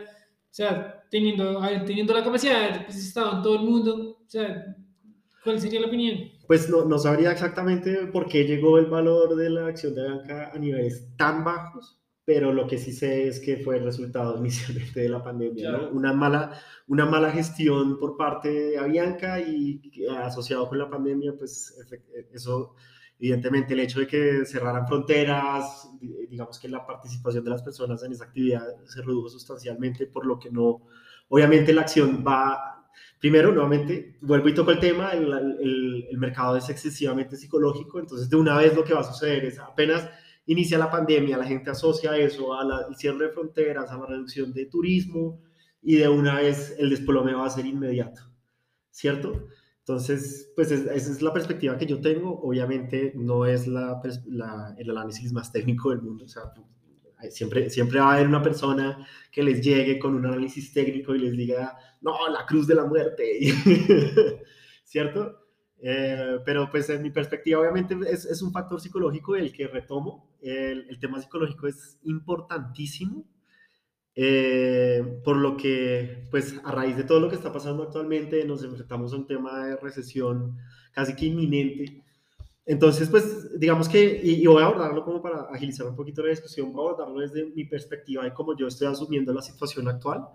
o 0.50 0.54
sea, 0.54 1.04
teniendo, 1.10 1.62
teniendo 1.86 2.14
la 2.14 2.24
capacidad 2.24 2.72
de 2.72 2.86
pues, 2.86 2.98
estado 2.98 3.38
en 3.38 3.44
todo 3.44 3.56
el 3.56 3.64
mundo, 3.64 4.18
o 4.26 4.30
sea, 4.30 4.76
¿cuál 5.44 5.60
sería 5.60 5.82
la 5.82 5.88
opinión? 5.88 6.32
Pues 6.48 6.70
no, 6.70 6.86
no, 6.86 6.98
sabría 6.98 7.32
exactamente 7.32 8.08
por 8.08 8.28
qué 8.28 8.46
llegó 8.46 8.78
el 8.78 8.86
valor 8.86 9.36
de 9.36 9.50
la 9.50 9.68
acción 9.68 9.94
de 9.94 10.10
banca 10.10 10.52
a 10.54 10.58
niveles 10.58 11.06
tan 11.18 11.44
bajos, 11.44 12.00
pero 12.24 12.54
lo 12.54 12.68
que 12.68 12.78
sí 12.78 12.94
sé 12.94 13.28
es 13.28 13.40
que 13.40 13.58
fue 13.58 13.78
el 13.78 13.84
resultado 13.84 14.38
inicialmente 14.40 15.02
de 15.02 15.10
la 15.10 15.24
pandemia, 15.24 15.72
¿no? 15.72 15.90
Una 15.90 16.14
mala, 16.14 16.60
una 16.88 17.06
mala 17.06 17.32
gestión 17.32 18.00
por 18.00 18.16
parte 18.16 18.50
de 18.50 18.78
Avianca 18.78 19.40
y 19.42 19.82
asociado 20.20 20.70
con 20.70 20.78
la 20.78 20.90
pandemia, 20.90 21.34
pues 21.38 21.78
eso, 22.34 22.76
evidentemente 23.20 23.74
el 23.74 23.82
hecho 23.82 24.00
de 24.00 24.08
que 24.08 24.46
cerraran 24.46 24.88
fronteras, 24.88 25.90
digamos 26.30 26.60
que 26.60 26.70
la 26.70 26.86
participación 26.86 27.44
de 27.44 27.50
las 27.50 27.62
personas 27.62 28.02
en 28.04 28.14
esa 28.14 28.26
actividad 28.26 28.64
se 28.86 29.02
redujo 29.02 29.28
sustancialmente, 29.30 30.08
por 30.08 30.26
lo 30.26 30.40
que 30.40 30.50
no, 30.50 30.82
obviamente 31.28 31.74
la 31.74 31.82
acción 31.82 32.24
va 32.26 32.77
Primero, 33.20 33.52
nuevamente, 33.52 34.18
vuelvo 34.22 34.50
y 34.50 34.54
toco 34.54 34.72
el 34.72 34.80
tema, 34.80 35.12
el, 35.12 36.08
mercado 36.18 36.58
es 36.58 36.70
excesivamente 36.70 37.36
psicológico, 37.36 38.00
entonces 38.00 38.30
de 38.30 38.36
una 38.36 38.58
vez 38.58 38.76
lo 38.76 38.84
que 38.84 38.94
va 38.94 39.02
a 39.02 39.04
suceder 39.04 39.46
es 39.46 39.60
apenas 39.60 40.10
inicia 40.48 40.78
la 40.78 40.90
pandemia, 40.90 41.38
la 41.38 41.46
gente 41.46 41.70
asocia 41.70 42.18
eso 42.18 42.54
al 42.54 42.96
cierre 42.96 43.26
de 43.26 43.32
fronteras, 43.32 43.92
a 43.92 43.98
la 43.98 44.06
reducción 44.06 44.54
de 44.54 44.66
turismo 44.66 45.42
y 45.82 45.96
de 45.96 46.08
una 46.08 46.36
vez 46.36 46.76
el 46.80 46.90
desplome 46.90 47.34
va 47.34 47.46
a 47.46 47.50
ser 47.50 47.66
inmediato, 47.66 48.22
¿cierto? 48.90 49.48
Entonces, 49.88 50.52
pues 50.54 50.70
esa 50.70 50.94
es 50.94 51.22
la 51.22 51.32
perspectiva 51.32 51.78
que 51.78 51.86
yo 51.86 52.02
tengo. 52.02 52.42
Obviamente 52.42 53.14
no 53.16 53.46
es 53.46 53.68
el 53.68 54.92
análisis 54.92 55.32
más 55.32 55.50
técnico 55.54 55.92
del 55.92 56.02
mundo. 56.02 56.26
Siempre, 57.32 57.70
siempre 57.70 58.00
va 58.00 58.12
a 58.12 58.16
haber 58.16 58.28
una 58.28 58.44
persona 58.44 59.08
que 59.32 59.42
les 59.42 59.62
llegue 59.62 59.98
con 59.98 60.16
un 60.16 60.26
análisis 60.26 60.72
técnico 60.72 61.16
y 61.16 61.20
les 61.20 61.32
diga, 61.36 61.78
no, 62.02 62.28
la 62.30 62.46
cruz 62.46 62.68
de 62.68 62.76
la 62.76 62.86
muerte, 62.86 63.40
¿cierto? 64.84 65.48
Eh, 65.80 66.40
pero 66.44 66.70
pues 66.72 66.90
en 66.90 67.04
mi 67.04 67.12
perspectiva 67.12 67.60
obviamente 67.60 67.96
es, 68.10 68.26
es, 68.26 68.42
un 68.42 68.52
factor 68.52 68.82
psicológico 68.82 69.36
el 69.36 69.52
que 69.52 69.68
retomo. 69.68 70.36
El, 70.42 71.00
tema 71.00 71.22
psicológico 71.22 71.68
es 71.68 72.00
importantísimo, 72.04 73.28
eh, 74.16 75.22
por 75.24 75.38
lo 75.38 75.58
que 75.58 76.28
pues 76.32 76.56
a 76.64 76.72
raíz 76.72 76.98
de 76.98 77.04
todo 77.04 77.20
lo 77.20 77.30
que 77.30 77.36
está 77.36 77.52
pasando 77.52 77.84
actualmente 77.84 78.44
nos 78.46 78.64
enfrentamos 78.64 79.14
a 79.14 79.18
un 79.18 79.28
tema 79.28 79.66
de 79.66 79.76
recesión 79.78 80.58
casi 80.92 81.16
que 81.16 81.28
inminente 81.28 82.04
entonces, 82.68 83.10
pues, 83.10 83.58
digamos 83.58 83.88
que, 83.88 84.20
y, 84.22 84.46
voy 84.46 84.62
a 84.62 84.66
abordarlo 84.66 85.06
como 85.06 85.22
para 85.22 85.44
agilizar 85.44 85.88
un 85.88 85.96
poquito 85.96 86.22
la 86.22 86.32
discusión, 86.32 86.74
voy 86.74 86.86
a 86.86 86.90
abordarlo 86.90 87.22
desde 87.22 87.46
mi 87.46 87.64
perspectiva 87.64 88.26
de 88.26 88.34
cómo 88.34 88.58
yo 88.58 88.68
estoy 88.68 88.88
asumiendo 88.88 89.34
la 89.34 89.42
situación 89.42 89.88
actual. 89.88 90.28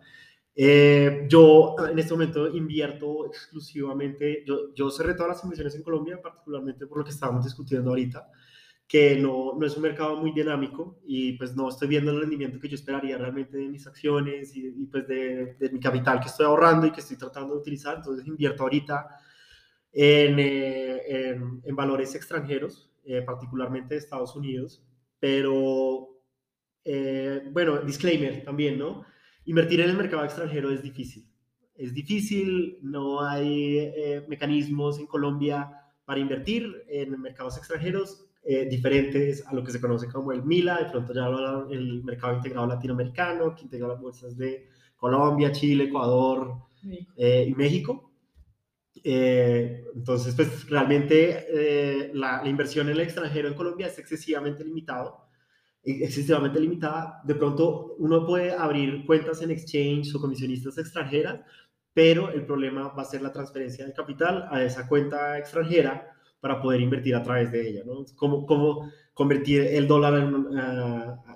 Eh, 0.57 1.27
yo 1.29 1.77
en 1.91 1.99
este 1.99 2.13
momento 2.15 2.49
invierto 2.49 3.27
exclusivamente, 3.27 4.45
yo, 4.47 4.73
yo 4.75 4.91
cerré 4.91 5.13
todas 5.13 5.29
las 5.29 5.45
inversiones 5.45 5.75
en 5.75 5.83
Colombia, 5.83 6.23
particularmente 6.23 6.87
por 6.87 6.99
lo 6.99 7.05
que 7.05 7.11
estábamos 7.11 7.45
discutiendo 7.45 7.91
ahorita, 7.91 8.27
que 8.89 9.17
no, 9.17 9.53
no 9.59 9.67
es 9.67 9.77
un 9.77 9.83
mercado 9.83 10.17
muy 10.17 10.33
dinámico 10.33 11.01
y 11.05 11.33
pues 11.35 11.55
no 11.55 11.69
estoy 11.69 11.89
viendo 11.89 12.13
el 12.13 12.21
rendimiento 12.21 12.59
que 12.59 12.69
yo 12.69 12.77
esperaría 12.77 13.19
realmente 13.19 13.59
de 13.59 13.69
mis 13.69 13.87
acciones 13.87 14.57
y, 14.57 14.71
pues 14.87 15.07
de, 15.07 15.57
de, 15.61 15.71
mi 15.71 15.81
capital 15.81 16.19
que 16.19 16.29
estoy 16.29 16.47
ahorrando 16.47 16.87
y 16.87 16.93
que 16.93 17.01
estoy 17.01 17.19
tratando 17.19 17.55
de 17.55 17.61
utilizar. 17.61 17.97
Entonces 17.97 18.27
invierto 18.27 18.63
ahorita 18.63 19.19
en, 19.93 20.39
eh, 20.39 21.37
en, 21.65 21.77
valores 21.77 22.15
extranjeros, 22.15 22.91
eh, 23.05 23.23
particularmente 23.23 23.95
de 23.95 24.01
Estados 24.01 24.35
Unidos, 24.35 24.85
pero 25.21 26.09
eh, 26.85 27.43
bueno, 27.51 27.79
disclaimer 27.81 28.43
también, 28.45 28.79
¿no? 28.79 29.05
Invertir 29.45 29.81
en 29.81 29.91
el 29.91 29.97
mercado 29.97 30.25
extranjero 30.25 30.71
es 30.71 30.83
difícil. 30.83 31.29
Es 31.75 31.95
difícil, 31.95 32.79
no 32.83 33.23
hay 33.23 33.93
mecanismos 34.29 34.99
en 34.99 35.07
Colombia 35.07 35.71
para 36.05 36.21
invertir 36.21 36.85
en 36.89 37.21
mercados 37.21 37.57
extranjeros 37.57 38.27
eh, 38.45 38.67
diferentes 38.69 39.47
a 39.47 39.55
lo 39.55 39.63
que 39.63 39.71
se 39.71 39.81
conoce 39.81 40.09
como 40.09 40.33
el 40.33 40.43
MILA, 40.43 40.79
de 40.83 40.91
pronto 40.91 41.15
ya 41.15 41.29
el 41.71 42.03
mercado 42.03 42.35
integrado 42.35 42.67
latinoamericano, 42.67 43.55
que 43.55 43.63
integra 43.63 43.87
las 43.87 44.01
bolsas 44.01 44.37
de 44.37 44.69
Colombia, 44.97 45.53
Chile, 45.53 45.85
Ecuador 45.85 46.57
eh, 47.17 47.47
y 47.49 47.55
México. 47.55 48.12
Eh, 49.05 49.85
entonces, 49.95 50.35
pues 50.35 50.69
realmente 50.69 52.11
la, 52.15 52.43
inversión 52.45 52.89
en 52.89 52.95
el 52.95 53.01
extranjero 53.01 53.49
en 53.49 53.55
Colombia 53.55 53.87
es 53.87 53.99
excesivamente 53.99 54.65
limitado, 54.65 55.27
excesivamente 55.83 56.61
limitada. 56.61 57.21
De 57.25 57.35
pronto 57.35 57.97
uno 57.99 58.27
puede 58.27 58.53
abrir 58.53 59.05
cuentas 59.07 59.43
en 59.43 59.51
exchange 59.51 60.15
o 60.15 60.21
comisionistas 60.21 60.79
extranjeras, 60.79 61.41
pero 61.95 62.31
el 62.31 62.47
problema 62.47 62.89
va 62.89 63.03
a 63.03 63.07
ser 63.07 63.23
la 63.23 63.33
transferencia 63.33 63.85
de 63.85 63.93
capital 63.93 64.49
a 64.51 64.63
esa 64.63 64.89
cuenta 64.89 65.39
extranjera 65.39 66.09
para 66.41 66.61
poder 66.61 66.81
invertir 66.81 67.15
a 67.15 67.23
través 67.23 67.53
de 67.53 67.69
ella, 67.69 67.83
¿no? 67.87 68.05
Cómo 68.17 68.91
convertir 69.15 69.63
el 69.63 69.87
dólar 69.87 70.15
en, 70.15 70.49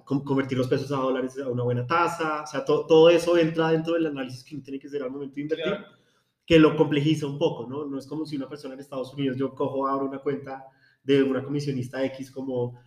convertir 0.04 0.58
los 0.58 0.66
pesos 0.66 0.90
a 0.90 0.96
dólares 0.96 1.38
a 1.38 1.48
una 1.48 1.62
buena 1.62 1.86
tasa, 1.86 2.42
o 2.42 2.46
sea, 2.46 2.64
todo 2.64 3.10
eso 3.10 3.36
entra 3.36 3.70
dentro 3.70 3.94
del 3.94 4.06
análisis 4.06 4.42
que 4.42 4.54
uno 4.54 4.64
tiene 4.64 4.78
que 4.78 4.88
hacer 4.88 5.02
al 5.02 5.10
momento 5.10 5.36
de 5.36 5.42
invertir, 5.42 5.74
que 6.46 6.58
lo 6.60 6.76
complejiza 6.76 7.26
un 7.26 7.38
poco, 7.38 7.66
¿no? 7.66 7.84
No 7.84 7.98
es 7.98 8.06
como 8.06 8.24
si 8.24 8.36
una 8.36 8.48
persona 8.48 8.74
en 8.74 8.80
Estados 8.80 9.12
Unidos, 9.12 9.36
yo 9.36 9.54
cojo, 9.54 9.86
abro 9.88 10.06
una 10.06 10.20
cuenta 10.20 10.64
de 11.02 11.22
una 11.22 11.42
comisionista 11.42 12.04
X 12.04 12.30
como, 12.30 12.80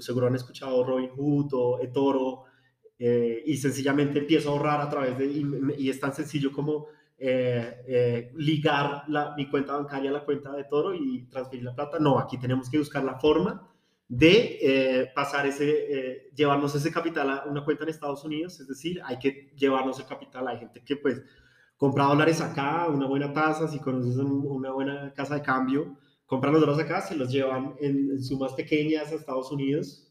seguro 0.00 0.28
han 0.28 0.36
escuchado 0.36 0.84
Robinhood 0.84 1.52
o 1.52 1.80
eToro, 1.80 2.44
eh, 2.98 3.42
y 3.44 3.56
sencillamente 3.56 4.20
empiezo 4.20 4.50
a 4.50 4.52
ahorrar 4.52 4.80
a 4.80 4.88
través 4.88 5.18
de, 5.18 5.26
y 5.76 5.90
es 5.90 5.98
tan 5.98 6.14
sencillo 6.14 6.52
como 6.52 6.86
eh, 7.18 7.82
eh, 7.86 8.32
ligar 8.36 9.04
la, 9.08 9.34
mi 9.36 9.48
cuenta 9.50 9.74
bancaria 9.74 10.10
a 10.10 10.12
la 10.12 10.24
cuenta 10.24 10.52
de 10.52 10.64
Toro 10.64 10.94
y 10.94 11.26
transferir 11.26 11.64
la 11.64 11.74
plata. 11.74 11.98
No, 11.98 12.18
aquí 12.18 12.38
tenemos 12.38 12.70
que 12.70 12.78
buscar 12.78 13.04
la 13.04 13.18
forma 13.18 13.68
de 14.06 15.10
pasar 15.14 15.46
ese, 15.46 16.30
llevarnos 16.34 16.74
ese 16.74 16.92
capital 16.92 17.30
a 17.30 17.44
una 17.46 17.64
cuenta 17.64 17.84
en 17.84 17.90
Estados 17.90 18.22
Unidos, 18.24 18.60
es 18.60 18.68
decir, 18.68 19.00
hay 19.04 19.18
que 19.18 19.52
llevarnos 19.56 19.98
el 19.98 20.06
capital. 20.06 20.46
Hay 20.46 20.58
gente 20.58 20.82
que 20.84 20.96
pues 20.96 21.22
compra 21.84 22.04
dólares 22.04 22.40
acá, 22.40 22.88
una 22.88 23.06
buena 23.06 23.30
tasa, 23.34 23.68
si 23.68 23.78
conoces 23.78 24.16
una 24.16 24.70
buena 24.70 25.12
casa 25.12 25.34
de 25.34 25.42
cambio, 25.42 25.98
compran 26.24 26.54
los 26.54 26.62
dólares 26.62 26.82
acá, 26.82 27.02
se 27.02 27.14
los 27.14 27.30
llevan 27.30 27.74
en, 27.78 28.24
sumas 28.24 28.54
pequeñas 28.54 29.12
a 29.12 29.16
Estados 29.16 29.52
Unidos 29.52 30.10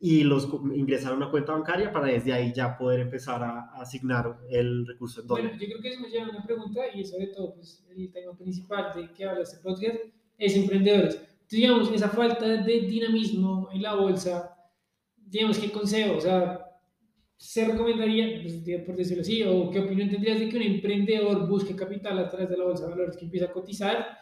y 0.00 0.24
los 0.24 0.48
ingresar 0.74 1.12
a 1.12 1.16
una 1.16 1.30
cuenta 1.30 1.52
bancaria 1.52 1.92
para 1.92 2.08
desde 2.08 2.32
ahí 2.32 2.52
ya 2.52 2.76
poder 2.76 2.98
empezar 2.98 3.40
a, 3.44 3.70
asignar 3.80 4.36
el 4.50 4.84
recurso 4.84 5.20
en 5.20 5.28
dólares. 5.28 5.50
Bueno, 5.52 5.62
yo 5.62 5.68
creo 5.68 5.80
que 5.80 5.88
eso 5.90 6.00
me 6.00 6.08
lleva 6.08 6.26
a 6.26 6.30
una 6.30 6.42
pregunta 6.44 6.80
y 6.92 7.04
sobre 7.04 7.28
todo 7.28 7.54
pues, 7.54 7.86
el 7.96 8.10
tema 8.10 8.36
principal 8.36 8.92
de 8.96 9.12
que 9.12 9.24
habla 9.26 9.42
este 9.42 9.58
podcast 9.58 9.94
es 10.38 10.56
emprendedores. 10.56 11.14
Entonces, 11.14 11.50
digamos, 11.50 11.92
esa 11.92 12.08
falta 12.08 12.48
de 12.48 12.80
dinamismo 12.80 13.68
en 13.72 13.80
la 13.80 13.94
bolsa, 13.94 14.56
digamos, 15.16 15.56
¿qué 15.56 15.70
consejo? 15.70 16.16
O 16.16 16.20
sea, 16.20 16.63
¿se 17.36 17.66
recomendaría, 17.66 18.42
pues, 18.42 18.54
por 18.84 18.96
decirlo 18.96 19.22
así, 19.22 19.42
o 19.42 19.70
qué 19.70 19.80
opinión 19.80 20.10
tendrías 20.10 20.38
de 20.38 20.48
que 20.48 20.56
un 20.56 20.62
emprendedor 20.62 21.48
busque 21.48 21.76
capital 21.76 22.18
a 22.18 22.28
través 22.28 22.48
de 22.48 22.56
la 22.56 22.64
bolsa 22.64 22.84
de 22.84 22.90
valores 22.90 23.16
que 23.16 23.24
empieza 23.24 23.46
a 23.46 23.52
cotizar? 23.52 24.18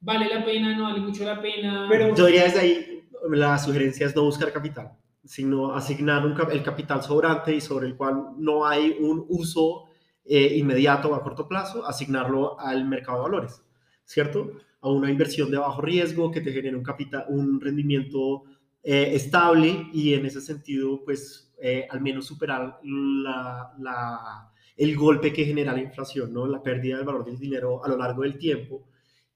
¿Vale 0.00 0.28
la 0.28 0.44
pena? 0.44 0.76
¿No 0.76 0.84
vale 0.84 1.00
mucho 1.00 1.24
la 1.24 1.40
pena? 1.40 1.86
Pero 1.88 2.14
yo 2.14 2.26
diría 2.26 2.44
desde 2.44 2.60
ahí, 2.60 3.04
la 3.30 3.58
sugerencia 3.58 4.06
es 4.06 4.16
no 4.16 4.24
buscar 4.24 4.52
capital 4.52 4.92
sino 5.24 5.74
asignar 5.74 6.26
un, 6.26 6.36
el 6.50 6.62
capital 6.62 7.02
sobrante 7.02 7.54
y 7.54 7.60
sobre 7.60 7.86
el 7.86 7.96
cual 7.96 8.30
no 8.38 8.66
hay 8.66 8.96
un 8.98 9.24
uso 9.28 9.84
eh, 10.24 10.56
inmediato 10.56 11.10
o 11.10 11.14
a 11.14 11.22
corto 11.22 11.48
plazo, 11.48 11.86
asignarlo 11.86 12.58
al 12.58 12.86
mercado 12.86 13.18
de 13.18 13.22
valores, 13.24 13.62
¿cierto? 14.04 14.52
A 14.80 14.88
una 14.88 15.10
inversión 15.10 15.50
de 15.50 15.58
bajo 15.58 15.80
riesgo 15.80 16.30
que 16.30 16.40
te 16.40 16.52
genere 16.52 16.76
un, 16.76 16.82
capital, 16.82 17.26
un 17.28 17.60
rendimiento 17.60 18.44
eh, 18.82 19.10
estable 19.14 19.88
y 19.92 20.14
en 20.14 20.26
ese 20.26 20.40
sentido, 20.40 21.04
pues, 21.04 21.52
eh, 21.60 21.86
al 21.88 22.00
menos 22.00 22.26
superar 22.26 22.80
la, 22.82 24.52
el 24.76 24.96
golpe 24.96 25.32
que 25.32 25.44
genera 25.44 25.72
la 25.72 25.82
inflación, 25.82 26.32
¿no? 26.32 26.46
La 26.46 26.62
pérdida 26.62 26.96
del 26.96 27.06
valor 27.06 27.24
del 27.24 27.38
dinero 27.38 27.84
a 27.84 27.88
lo 27.88 27.96
largo 27.96 28.22
del 28.22 28.38
tiempo. 28.38 28.88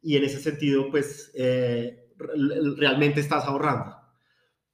Y 0.02 0.16
en 0.16 0.24
ese 0.24 0.40
sentido, 0.40 0.90
pues, 0.90 1.32
realmente 2.16 3.20
estás 3.20 3.44
ahorrando 3.44 3.96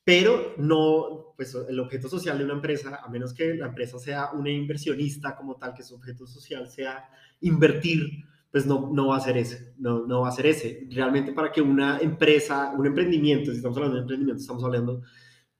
pero 0.04 0.54
no, 0.58 1.34
pues 1.36 1.54
el 1.54 1.78
objeto 1.78 2.08
social 2.08 2.36
de 2.38 2.44
una 2.44 2.54
empresa, 2.54 3.00
a 3.04 3.08
menos 3.08 3.32
que 3.32 3.54
la 3.54 3.66
empresa 3.66 3.98
sea 3.98 4.32
una 4.32 4.50
inversionista 4.50 5.36
como 5.36 5.56
tal, 5.56 5.74
que 5.74 5.84
su 5.84 5.94
objeto 5.94 6.26
social 6.26 6.68
sea 6.68 7.08
invertir, 7.40 8.24
pues 8.52 8.66
no, 8.66 8.90
no 8.92 9.09
va 9.09 9.16
a 9.16 9.21
ser 9.21 9.38
ese, 9.38 9.73
no, 9.78 10.06
no 10.06 10.21
va 10.21 10.28
a 10.28 10.32
ser 10.32 10.47
ese. 10.47 10.87
Realmente 10.90 11.32
para 11.32 11.50
que 11.50 11.62
una 11.62 11.99
empresa, 11.99 12.73
un 12.76 12.87
emprendimiento, 12.87 13.50
si 13.50 13.56
estamos 13.56 13.76
hablando 13.78 13.97
de 13.97 14.02
emprendimiento, 14.02 14.40
estamos 14.40 14.62
hablando 14.62 15.02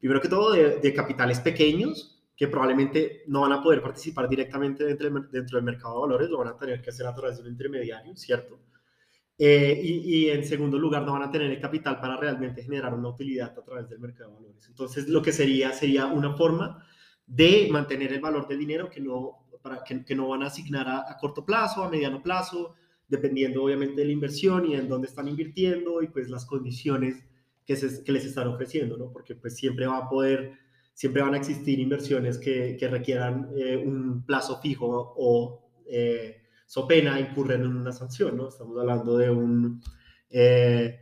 primero 0.03 0.21
que 0.21 0.29
todo 0.29 0.53
de, 0.53 0.95
capitales 0.95 1.39
pequeños 1.39 2.21
que 2.37 2.49
probablemente 2.49 3.23
no 3.29 3.43
van 3.43 3.53
a 3.53 3.63
poder 3.63 3.81
participar 3.81 4.29
directamente 4.29 4.85
dentro, 4.85 5.57
del 5.57 5.63
mercado 5.63 5.95
de 5.95 6.01
valores, 6.01 6.29
lo 6.29 6.39
van 6.39 6.49
a 6.49 6.59
tener 6.59 6.83
que 6.83 6.91
hacer 6.91 7.07
a 7.07 7.15
través 7.15 7.37
de 7.37 7.45
un 7.45 7.51
intermediario, 7.51 8.17
¿cierto? 8.17 8.59
Eh, 9.39 9.81
y, 9.81 10.29
en 10.29 10.45
segundo 10.45 10.77
lugar, 10.77 11.03
no 11.03 11.13
van 11.13 11.23
a 11.23 11.31
tener 11.31 11.53
el 11.53 11.61
capital 11.61 12.01
para 12.01 12.17
realmente 12.17 12.65
generar 12.65 12.95
una 12.95 13.11
utilidad 13.11 13.57
a 13.57 13.63
través 13.63 13.89
del 13.89 14.01
mercado 14.01 14.31
de 14.31 14.37
valores. 14.37 14.67
Entonces, 14.67 15.09
lo 15.09 15.23
que 15.23 15.33
sería 15.33 15.73
sería 15.73 16.07
una 16.07 16.35
forma 16.35 16.85
de 17.25 17.69
mantener 17.71 18.13
el 18.13 18.21
valor 18.21 18.49
del 18.49 18.59
dinero 18.59 18.91
que 18.91 19.01
no, 19.01 19.47
para, 19.63 19.85
que, 19.85 20.15
no 20.17 20.29
van 20.29 20.43
a 20.43 20.47
asignar 20.47 20.89
a, 20.89 21.17
corto 21.21 21.45
plazo, 21.47 21.85
a 21.85 21.91
mediano 21.91 22.21
plazo, 22.23 22.75
dependiendo 23.13 23.63
obviamente 23.63 24.01
de 24.01 24.07
la 24.07 24.13
inversión 24.13 24.67
y 24.67 24.75
en 24.75 24.89
dónde 24.89 25.07
están 25.07 25.29
invirtiendo 25.29 26.03
y 26.03 26.09
pues 26.09 26.29
las 26.29 26.45
condiciones 26.45 27.23
que, 27.65 27.77
se, 27.77 28.11
les 28.11 28.25
están 28.25 28.49
ofreciendo, 28.49 28.97
¿no? 28.97 29.13
Porque 29.13 29.37
pues 29.37 29.55
siempre 29.55 29.87
va 29.87 29.99
a 29.99 30.09
poder, 30.09 30.55
siempre 30.95 31.23
van 31.23 31.35
a 31.35 31.37
existir 31.37 31.79
inversiones 31.79 32.39
que, 32.39 32.77
que 32.79 32.89
requieran 32.89 33.51
eh, 33.57 33.77
un 33.77 34.25
plazo 34.27 34.61
fijo 34.61 35.15
o... 35.17 35.61
Eh, 35.87 36.39
so 36.73 36.89
pena 36.89 37.21
incurren 37.21 37.61
en 37.61 37.77
una 37.77 37.93
sanción, 37.93 38.35
¿no? 38.35 38.49
Estamos 38.49 38.79
hablando 38.79 39.19
de 39.19 39.29
un, 39.29 39.83
eh, 40.31 41.01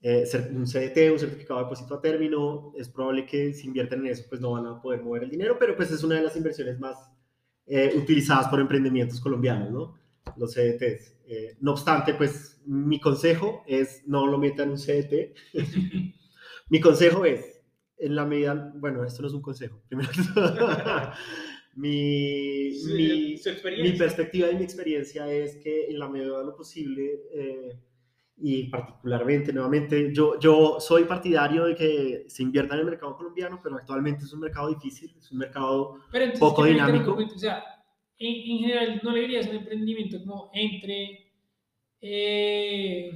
eh, 0.00 0.24
un 0.54 0.64
CDT, 0.64 1.12
un 1.12 1.18
certificado 1.18 1.60
de 1.60 1.64
depósito 1.64 1.94
a 1.94 2.00
término, 2.00 2.72
es 2.74 2.88
probable 2.88 3.26
que 3.26 3.52
si 3.52 3.66
invierten 3.66 4.00
en 4.00 4.06
eso, 4.12 4.24
pues 4.30 4.40
no 4.40 4.52
van 4.52 4.64
a 4.64 4.80
poder 4.80 5.02
mover 5.02 5.24
el 5.24 5.30
dinero, 5.30 5.58
pero 5.58 5.76
pues 5.76 5.90
es 5.90 6.02
una 6.02 6.14
de 6.14 6.22
las 6.22 6.36
inversiones 6.36 6.80
más 6.80 6.96
eh, 7.66 7.92
utilizadas 7.94 8.48
por 8.48 8.60
emprendimientos 8.60 9.20
colombianos, 9.20 9.70
¿no? 9.70 9.98
Los 10.36 10.54
CDTs. 10.54 11.16
no 11.60 11.72
obstante, 11.72 12.14
pues 12.14 12.60
mi 12.66 13.00
consejo 13.00 13.62
es 13.66 14.02
no 14.06 14.26
lo 14.26 14.38
metan 14.38 14.68
en 14.68 14.70
un 14.72 14.78
CDT. 14.78 15.34
mi 16.70 16.80
consejo 16.80 17.24
es, 17.24 17.62
en 17.98 18.14
la 18.14 18.24
medida, 18.24 18.72
bueno, 18.76 19.04
esto 19.04 19.22
no 19.22 19.28
es 19.28 19.34
un 19.34 19.42
consejo, 19.42 19.82
primero 19.88 20.10
Mi, 21.76 22.72
mi, 22.96 23.36
mi, 23.80 23.92
perspectiva 23.92 24.50
y 24.50 24.56
mi 24.56 24.64
experiencia 24.64 25.32
es 25.32 25.56
que 25.58 25.86
en 25.86 26.00
la 26.00 26.08
medida 26.08 26.40
de 26.40 26.44
lo 26.44 26.56
posible, 26.56 27.22
eh, 27.32 27.78
y 28.38 28.64
particularmente, 28.64 29.52
nuevamente, 29.52 30.12
yo, 30.12 30.38
yo 30.40 30.78
soy 30.80 31.04
partidario 31.04 31.66
de 31.66 31.74
que 31.76 32.24
se 32.26 32.42
invierta 32.42 32.74
en 32.74 32.80
el 32.80 32.86
mercado 32.86 33.16
colombiano, 33.16 33.60
pero 33.62 33.76
actualmente 33.76 34.24
es 34.24 34.32
un 34.32 34.40
mercado 34.40 34.68
difícil, 34.68 35.14
es 35.16 35.30
un 35.30 35.38
mercado 35.38 35.98
poco 36.40 36.64
dinámico. 36.64 37.14
O 37.14 37.38
sea, 37.38 37.62
en, 38.20 38.58
general, 38.60 39.00
¿no 39.02 39.12
le 39.12 39.20
dirías 39.22 39.48
un 39.48 39.56
emprendimiento 39.56 40.18
como 40.24 40.50
entre... 40.54 41.32
Eh, 42.00 43.10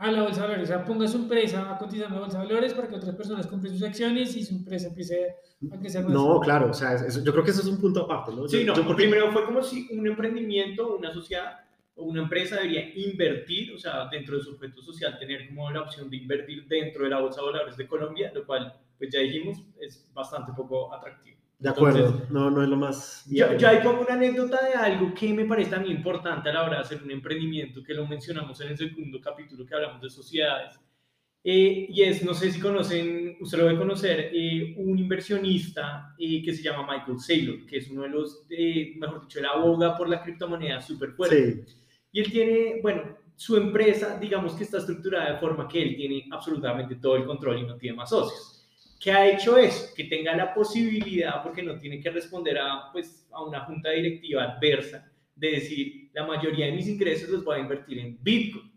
a 0.00 0.10
la 0.10 0.22
bolsa 0.22 0.42
de 0.42 0.48
valores. 0.48 0.70
O 0.70 0.72
sea, 0.72 0.84
ponga 0.84 1.06
su 1.06 1.18
empresa 1.18 1.70
a 1.70 1.78
cotizar 1.78 2.06
en 2.06 2.14
la 2.14 2.20
bolsa 2.20 2.40
de 2.40 2.46
valores 2.46 2.72
para 2.72 2.88
que 2.88 2.96
otras 2.96 3.14
personas 3.14 3.46
compren 3.46 3.74
sus 3.74 3.82
acciones 3.82 4.34
y 4.34 4.42
su 4.42 4.54
empresa 4.54 4.88
empiece 4.88 5.36
a 5.70 5.78
crecer 5.78 6.04
más. 6.04 6.12
No, 6.12 6.40
claro, 6.40 6.70
o 6.70 6.74
sea, 6.74 6.96
yo 7.06 7.32
creo 7.32 7.44
que 7.44 7.50
eso 7.50 7.60
es 7.60 7.66
un 7.66 7.78
punto 7.78 8.04
aparte, 8.04 8.32
¿no? 8.34 8.48
Sí, 8.48 8.64
no, 8.64 8.74
yo, 8.74 8.96
primero 8.96 9.30
fue 9.30 9.44
como 9.44 9.62
si 9.62 9.88
un 9.90 10.06
emprendimiento, 10.06 10.96
una 10.96 11.12
sociedad 11.12 11.60
o 11.96 12.04
una 12.04 12.22
empresa 12.22 12.56
debería 12.56 12.90
invertir, 12.94 13.74
o 13.74 13.78
sea, 13.78 14.08
dentro 14.08 14.38
de 14.38 14.42
su 14.42 14.52
objeto 14.52 14.80
social, 14.80 15.18
tener 15.18 15.46
como 15.48 15.70
la 15.70 15.82
opción 15.82 16.08
de 16.08 16.16
invertir 16.16 16.66
dentro 16.66 17.04
de 17.04 17.10
la 17.10 17.20
bolsa 17.20 17.42
de 17.42 17.48
valores 17.48 17.76
de 17.76 17.86
Colombia, 17.86 18.32
lo 18.34 18.46
cual, 18.46 18.74
pues 18.96 19.10
ya 19.12 19.20
dijimos, 19.20 19.62
es 19.78 20.10
bastante 20.14 20.52
poco 20.56 20.94
atractivo. 20.94 21.39
De 21.60 21.68
acuerdo, 21.68 22.26
no, 22.30 22.50
no 22.50 22.62
es 22.62 22.68
lo 22.68 22.76
más... 22.76 23.24
Yo, 23.28 23.56
yo, 23.56 23.68
hay 23.68 23.82
como 23.82 24.00
una 24.00 24.14
anécdota 24.14 24.58
de 24.66 24.72
algo 24.72 25.14
que 25.14 25.32
me 25.32 25.44
parece 25.44 25.70
también 25.70 25.98
importante 25.98 26.48
a 26.48 26.52
la 26.54 26.64
hora 26.64 26.76
de 26.76 26.82
hacer 26.82 27.02
un 27.02 27.10
emprendimiento, 27.10 27.82
que 27.82 27.94
lo 27.94 28.06
mencionamos 28.06 28.60
en 28.62 28.68
el 28.68 28.78
segundo 28.78 29.20
capítulo 29.20 29.66
que 29.66 29.74
hablamos 29.74 30.00
de 30.00 30.10
sociedades, 30.10 30.80
Eh, 31.42 31.86
y 31.88 32.02
es, 32.02 32.22
no 32.22 32.34
sé 32.34 32.50
si 32.52 32.60
conocen, 32.60 33.36
usted 33.40 33.58
lo 33.58 33.64
debe 33.64 33.78
conocer, 33.78 34.30
eh, 34.32 34.74
un 34.76 34.98
inversionista 34.98 36.14
eh, 36.18 36.42
que 36.42 36.52
se 36.52 36.62
llama 36.62 36.86
Michael 36.86 37.18
Saylor, 37.18 37.64
que 37.66 37.78
es 37.78 37.90
uno 37.90 38.02
de 38.02 38.10
los, 38.10 38.44
mejor 38.98 39.22
dicho, 39.22 39.40
la 39.40 39.50
aboga 39.50 39.96
por 39.96 40.06
la 40.08 40.22
criptomoneda 40.22 40.82
súper 40.82 41.12
fuerte. 41.12 41.64
Y 42.12 42.20
él 42.20 42.30
tiene, 42.30 42.80
bueno, 42.82 43.16
su 43.36 43.56
empresa, 43.56 44.18
digamos 44.20 44.54
que 44.54 44.64
está 44.64 44.78
estructurada 44.78 45.32
de 45.32 45.38
forma 45.38 45.66
que 45.66 45.80
él 45.82 45.96
tiene 45.96 46.26
absolutamente 46.30 46.96
todo 46.96 47.16
el 47.16 47.24
control 47.24 47.58
y 47.60 47.66
no 47.66 47.76
tiene 47.76 47.96
más 47.96 48.10
socios. 48.10 48.59
¿Qué 49.00 49.10
ha 49.10 49.28
hecho 49.28 49.56
eso? 49.56 49.94
Que 49.96 50.04
tenga 50.04 50.36
la 50.36 50.54
posibilidad, 50.54 51.42
porque 51.42 51.62
no 51.62 51.78
tiene 51.78 52.00
que 52.00 52.10
responder 52.10 52.58
a, 52.58 52.92
pues, 52.92 53.26
a 53.32 53.42
una 53.42 53.64
junta 53.64 53.90
directiva 53.90 54.44
adversa, 54.44 55.10
de 55.34 55.52
decir, 55.52 56.10
la 56.12 56.26
mayoría 56.26 56.66
de 56.66 56.72
mis 56.72 56.86
ingresos 56.86 57.30
los 57.30 57.42
voy 57.42 57.56
a 57.56 57.60
invertir 57.60 57.98
en 57.98 58.22
Bitcoin 58.22 58.70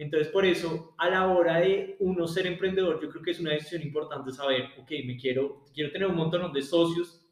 entonces, 0.00 0.28
por 0.28 0.46
eso, 0.46 0.94
a 0.96 1.10
la 1.10 1.28
hora 1.28 1.60
de 1.60 1.96
uno 2.00 2.26
ser 2.26 2.46
emprendedor, 2.46 3.02
yo 3.02 3.10
creo 3.10 3.22
que 3.22 3.32
es 3.32 3.40
una 3.40 3.52
decisión 3.52 3.82
importante 3.82 4.32
saber, 4.32 4.70
ok, 4.78 4.90
me 5.04 5.18
quiero, 5.18 5.66
quiero 5.74 5.92
tener 5.92 6.08
un 6.08 6.16
montón 6.16 6.50
de 6.54 6.62
socios, 6.62 7.22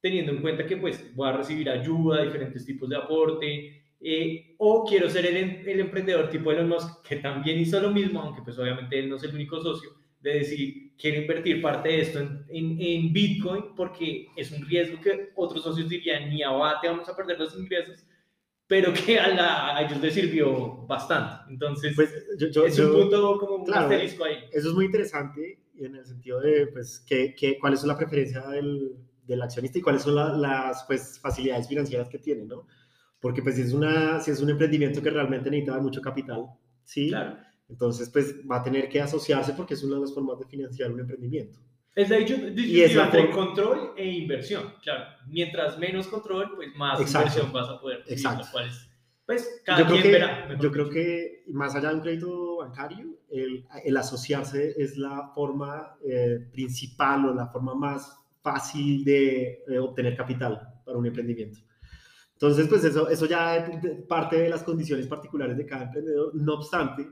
teniendo 0.00 0.30
en 0.30 0.40
cuenta 0.40 0.64
que 0.64 0.76
pues 0.76 1.12
voy 1.16 1.28
a 1.28 1.32
recibir 1.32 1.68
ayuda, 1.68 2.22
diferentes 2.22 2.64
tipos 2.64 2.88
de 2.88 2.96
aporte, 2.96 3.82
eh, 4.00 4.54
o 4.58 4.84
quiero 4.84 5.10
ser 5.10 5.26
el, 5.26 5.68
el, 5.68 5.80
emprendedor 5.80 6.30
tipo 6.30 6.52
Elon 6.52 6.68
Musk, 6.68 7.04
que 7.04 7.16
también 7.16 7.58
hizo 7.58 7.80
lo 7.80 7.90
mismo, 7.90 8.20
aunque 8.20 8.42
pues 8.42 8.56
obviamente 8.56 9.00
él 9.00 9.08
no 9.08 9.16
es 9.16 9.24
el 9.24 9.34
único 9.34 9.60
socio, 9.60 9.90
de 10.20 10.34
decir, 10.34 10.81
quiero 10.98 11.22
invertir 11.22 11.60
parte 11.60 11.88
de 11.88 12.00
esto 12.00 12.20
en, 12.20 12.44
en, 12.48 12.76
en 12.80 13.12
Bitcoin 13.12 13.74
porque 13.76 14.28
es 14.36 14.50
un 14.52 14.66
riesgo 14.66 15.00
que 15.00 15.30
otros 15.34 15.62
socios 15.62 15.88
dirían, 15.88 16.30
ni 16.30 16.42
abate, 16.42 16.88
vamos 16.88 17.08
a 17.08 17.16
perder 17.16 17.38
los 17.38 17.56
ingresos, 17.58 18.04
pero 18.66 18.92
que 18.92 19.18
a, 19.18 19.28
la, 19.28 19.76
a, 19.76 19.82
ellos 19.82 20.00
les 20.00 20.14
sirvió 20.14 20.86
bastante. 20.86 21.50
Entonces, 21.50 21.94
pues, 21.94 22.10
yo, 22.52 22.64
es 22.64 22.78
un 22.78 22.92
punto 22.92 23.38
como 23.38 23.56
un 23.56 23.64
claro, 23.64 23.82
asterisco 23.82 24.24
ahí. 24.24 24.44
Eso 24.52 24.68
es 24.68 24.74
muy 24.74 24.86
interesante 24.86 25.60
en 25.78 25.96
el 25.96 26.06
sentido 26.06 26.40
de, 26.40 26.68
pues, 26.68 27.00
que, 27.00 27.34
que, 27.34 27.58
cuáles 27.58 27.80
son 27.80 27.88
la 27.88 27.98
preferencia 27.98 28.40
del, 28.48 28.96
del 29.26 29.42
accionista 29.42 29.78
y 29.78 29.82
cuáles 29.82 30.02
son 30.02 30.40
las 30.40 30.84
pues, 30.84 31.18
facilidades 31.20 31.68
financieras 31.68 32.08
que 32.08 32.18
tiene, 32.18 32.44
¿no? 32.44 32.66
Porque 33.20 33.40
pues 33.40 33.54
si 33.54 33.62
es, 33.62 33.72
una, 33.72 34.20
si 34.20 34.32
es 34.32 34.40
un 34.40 34.50
emprendimiento 34.50 35.00
que 35.00 35.10
realmente 35.10 35.48
necesita 35.48 35.78
mucho 35.78 36.00
capital, 36.00 36.46
¿sí? 36.82 37.08
Claro. 37.08 37.36
Entonces, 37.72 38.10
pues 38.10 38.34
va 38.48 38.58
a 38.58 38.62
tener 38.62 38.86
que 38.90 39.00
asociarse 39.00 39.54
porque 39.54 39.72
es 39.72 39.82
una 39.82 39.94
de 39.94 40.02
las 40.02 40.12
formas 40.12 40.38
de 40.38 40.44
financiar 40.44 40.92
un 40.92 41.00
emprendimiento. 41.00 41.58
Es 41.94 42.10
de 42.10 42.18
hecho 42.18 42.36
y 42.36 42.80
es 42.82 42.94
entre 42.94 43.30
control 43.30 43.94
e 43.96 44.06
inversión, 44.06 44.74
claro. 44.82 45.04
Mientras 45.26 45.78
menos 45.78 46.06
control, 46.06 46.52
pues 46.54 46.68
más 46.76 47.00
inversión 47.00 47.50
vas 47.50 47.68
a 47.70 47.80
poder. 47.80 48.04
Exacto. 48.06 48.46
pues 49.24 49.62
cada 49.64 49.80
yo 49.80 49.86
quien 49.86 50.00
creo 50.00 50.12
que, 50.12 50.18
verá. 50.18 50.58
Yo 50.60 50.70
creo 50.70 50.90
que 50.90 51.44
más 51.48 51.74
allá 51.74 51.88
de 51.88 51.94
un 51.94 52.00
crédito 52.02 52.56
bancario, 52.58 53.06
el, 53.30 53.66
el 53.84 53.96
asociarse 53.96 54.74
es 54.76 54.98
la 54.98 55.32
forma 55.34 55.96
eh, 56.06 56.46
principal 56.52 57.26
o 57.26 57.34
la 57.34 57.46
forma 57.46 57.74
más 57.74 58.18
fácil 58.42 59.02
de 59.02 59.64
eh, 59.66 59.78
obtener 59.78 60.14
capital 60.14 60.60
para 60.84 60.98
un 60.98 61.06
emprendimiento. 61.06 61.58
Entonces, 62.34 62.68
pues 62.68 62.84
eso, 62.84 63.08
eso 63.08 63.24
ya 63.26 63.64
parte 64.08 64.36
de 64.36 64.48
las 64.48 64.62
condiciones 64.62 65.06
particulares 65.06 65.56
de 65.56 65.64
cada 65.64 65.84
emprendedor. 65.84 66.34
No 66.34 66.54
obstante, 66.54 67.06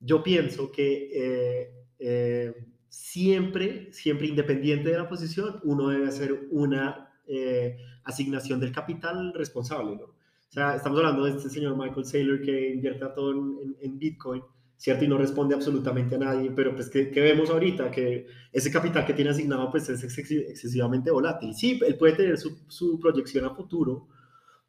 yo 0.00 0.22
pienso 0.22 0.72
que 0.72 1.70
eh, 1.98 2.54
siempre, 2.88 3.92
siempre 3.92 4.26
independiente 4.26 4.90
de 4.90 4.98
la 4.98 5.08
posición, 5.08 5.60
uno 5.62 5.88
debe 5.88 6.08
hacer 6.08 6.48
una 6.50 7.12
eh, 7.26 7.76
asignación 8.04 8.58
del 8.58 8.72
capital 8.72 9.32
responsable, 9.34 9.96
¿no? 9.96 10.04
O 10.04 10.52
sea, 10.52 10.74
estamos 10.74 10.98
hablando 10.98 11.24
de 11.24 11.30
este 11.30 11.48
señor 11.48 11.76
Michael 11.76 12.04
Saylor 12.04 12.42
que 12.42 12.70
invierte 12.70 13.06
todo 13.14 13.30
en, 13.30 13.76
en, 13.80 13.98
Bitcoin, 14.00 14.42
¿cierto? 14.76 15.04
Y 15.04 15.08
no 15.08 15.16
responde 15.16 15.54
absolutamente 15.54 16.16
a 16.16 16.18
nadie, 16.18 16.50
pero 16.50 16.74
pues 16.74 16.90
que, 16.90 17.04
vemos 17.04 17.50
ahorita 17.50 17.88
que 17.92 18.26
ese 18.52 18.72
capital 18.72 19.06
que 19.06 19.12
tiene 19.12 19.30
asignado 19.30 19.70
pues 19.70 19.88
es 19.88 20.02
excesivamente 20.02 21.12
volátil. 21.12 21.54
Sí, 21.54 21.78
él 21.86 21.96
puede 21.96 22.14
tener 22.14 22.36
su, 22.36 22.58
su 22.66 22.98
proyección 22.98 23.44
a 23.44 23.54
futuro, 23.54 24.08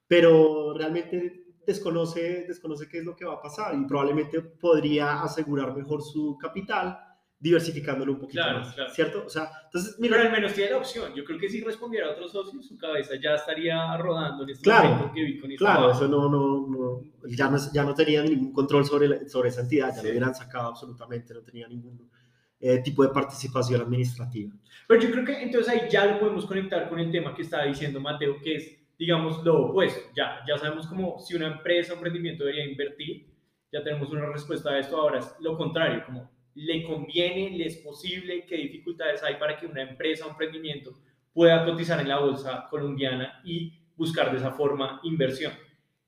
pero 0.08 0.76
realmente 0.78 1.46
desconoce, 1.66 2.46
desconoce 2.48 2.88
qué 2.88 3.00
es 3.00 3.06
lo 3.06 3.16
que 3.16 3.26
va 3.26 3.34
a 3.34 3.42
pasar 3.42 3.76
y 3.76 3.86
probablemente 3.86 4.42
podría 4.42 5.22
asegurar 5.22 5.76
mejor 5.76 6.02
su 6.02 6.38
capital 6.38 6.98
diversificándolo 7.42 8.14
un 8.14 8.20
poquito 8.20 8.44
más, 8.44 8.76
¿cierto? 8.94 9.24
O 9.26 9.30
sea, 9.30 9.50
entonces, 9.66 9.96
mira, 10.00 10.16
Pero 10.16 10.30
al 10.30 10.36
menos 10.36 10.54
tiene 10.54 10.72
la 10.72 10.78
opción. 10.78 11.12
Yo 11.16 11.26
creo 11.26 11.40
que 11.40 11.50
si 11.50 11.62
respondiera 11.62 12.08
a 12.08 12.12
otros 12.12 12.32
socios, 12.32 12.68
su 12.68 12.78
cabeza 12.78 13.16
ya 13.20 13.34
estaría 13.34 13.98
rodando 13.98 14.44
en 14.44 14.52
este 14.52 14.64
claro, 14.64 14.90
momento 14.90 15.12
que 15.12 15.24
Bitcoin 15.24 15.58
Claro, 15.58 15.92
eso 15.92 16.08
no, 16.08 16.30
no, 16.30 16.68
no, 16.68 17.02
ya 17.28 17.50
no, 17.50 17.58
ya 17.74 17.84
no 17.84 17.96
tenía 17.96 18.22
ningún 18.22 18.54
control 18.54 18.86
sobre, 18.86 19.28
sobre 19.28 19.50
esa 19.50 19.62
entidad, 19.62 19.92
ya 19.96 20.04
lo 20.04 20.10
hubieran 20.10 20.36
sacado 20.36 20.68
absolutamente, 20.70 21.34
no 21.34 21.42
tenía 21.42 21.68
ningún 21.68 22.12
eh, 22.60 22.78
tipo 22.84 23.02
de 23.02 23.10
participación 23.10 23.82
administrativa. 23.82 24.54
Pero 24.88 25.02
yo 25.02 25.12
creo 25.12 25.26
que 25.26 25.42
entonces 25.42 25.74
ahí 25.74 25.90
ya 25.90 26.06
lo 26.06 26.20
podemos 26.20 26.46
conectar 26.46 26.88
con 26.90 27.00
el 27.00 27.12
tema 27.12 27.34
que 27.34 27.42
estaba 27.42 27.64
diciendo 27.64 28.00
Mateo, 28.00 28.40
que 28.40 28.56
es, 28.56 28.81
digamos, 29.02 29.44
lo 29.44 29.66
opuesto. 29.66 30.12
Ya, 30.16 30.42
ya 30.48 30.60
sabemos 30.60 30.86
como 30.86 31.20
si 31.20 31.36
una 31.36 31.48
empresa 31.48 31.92
o 31.92 31.96
emprendimiento 31.96 32.46
debería 32.46 32.70
invertir, 32.70 33.26
ya 33.72 33.84
tenemos 33.84 34.12
una 34.12 34.28
respuesta 34.28 34.70
a 34.70 34.78
esto, 34.78 34.96
ahora 34.96 35.18
es 35.18 35.36
lo 35.40 35.58
contrario, 35.58 36.04
como 36.06 36.30
le 36.54 36.84
conviene, 36.84 37.58
le 37.58 37.66
es 37.66 37.78
posible, 37.78 38.46
qué 38.46 38.58
dificultades 38.58 39.24
hay 39.24 39.38
para 39.38 39.58
que 39.58 39.66
una 39.66 39.82
empresa 39.82 40.28
o 40.28 40.30
emprendimiento 40.30 40.92
pueda 41.34 41.66
cotizar 41.66 42.00
en 42.00 42.10
la 42.10 42.20
bolsa 42.20 42.68
colombiana 42.70 43.42
y 43.44 43.74
buscar 43.96 44.30
de 44.30 44.38
esa 44.38 44.52
forma 44.52 45.00
inversión. 45.04 45.54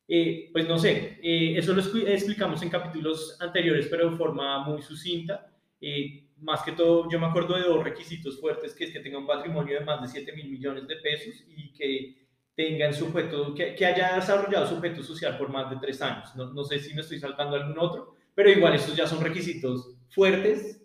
Eh, 0.07 0.51
pues 0.53 0.67
no 0.67 0.77
sé, 0.77 1.17
eh, 1.23 1.57
eso 1.57 1.73
lo 1.73 1.81
explicamos 1.81 2.61
en 2.61 2.69
capítulos 2.69 3.41
anteriores, 3.41 3.87
pero 3.89 4.11
de 4.11 4.17
forma 4.17 4.63
muy 4.67 4.83
sucinta. 4.83 5.51
Eh, 5.81 6.27
más 6.41 6.61
que 6.61 6.73
todo, 6.73 7.09
yo 7.09 7.19
me 7.19 7.25
acuerdo 7.25 7.55
de 7.55 7.63
dos 7.63 7.83
requisitos 7.83 8.39
fuertes, 8.39 8.75
que 8.75 8.83
es 8.83 8.91
que 8.91 8.99
tenga 8.99 9.17
un 9.17 9.25
patrimonio 9.25 9.79
de 9.79 9.83
más 9.83 9.99
de 9.99 10.09
7 10.09 10.31
mil 10.33 10.51
millones 10.51 10.87
de 10.87 10.97
pesos 10.97 11.43
y 11.47 11.73
que 11.73 12.22
tenga 12.55 12.85
en 12.85 12.93
sujeto, 12.93 13.53
que, 13.55 13.75
que 13.75 13.85
haya 13.85 14.15
desarrollado 14.15 14.67
sujeto 14.67 15.01
social 15.03 15.37
por 15.37 15.49
más 15.49 15.69
de 15.69 15.77
tres 15.77 16.01
años. 16.01 16.35
No, 16.35 16.53
no 16.53 16.63
sé 16.63 16.79
si 16.79 16.93
me 16.93 17.01
estoy 17.01 17.19
saltando 17.19 17.55
algún 17.55 17.79
otro, 17.79 18.15
pero 18.35 18.49
igual 18.49 18.75
estos 18.75 18.95
ya 18.95 19.07
son 19.07 19.21
requisitos 19.21 19.95
fuertes, 20.09 20.81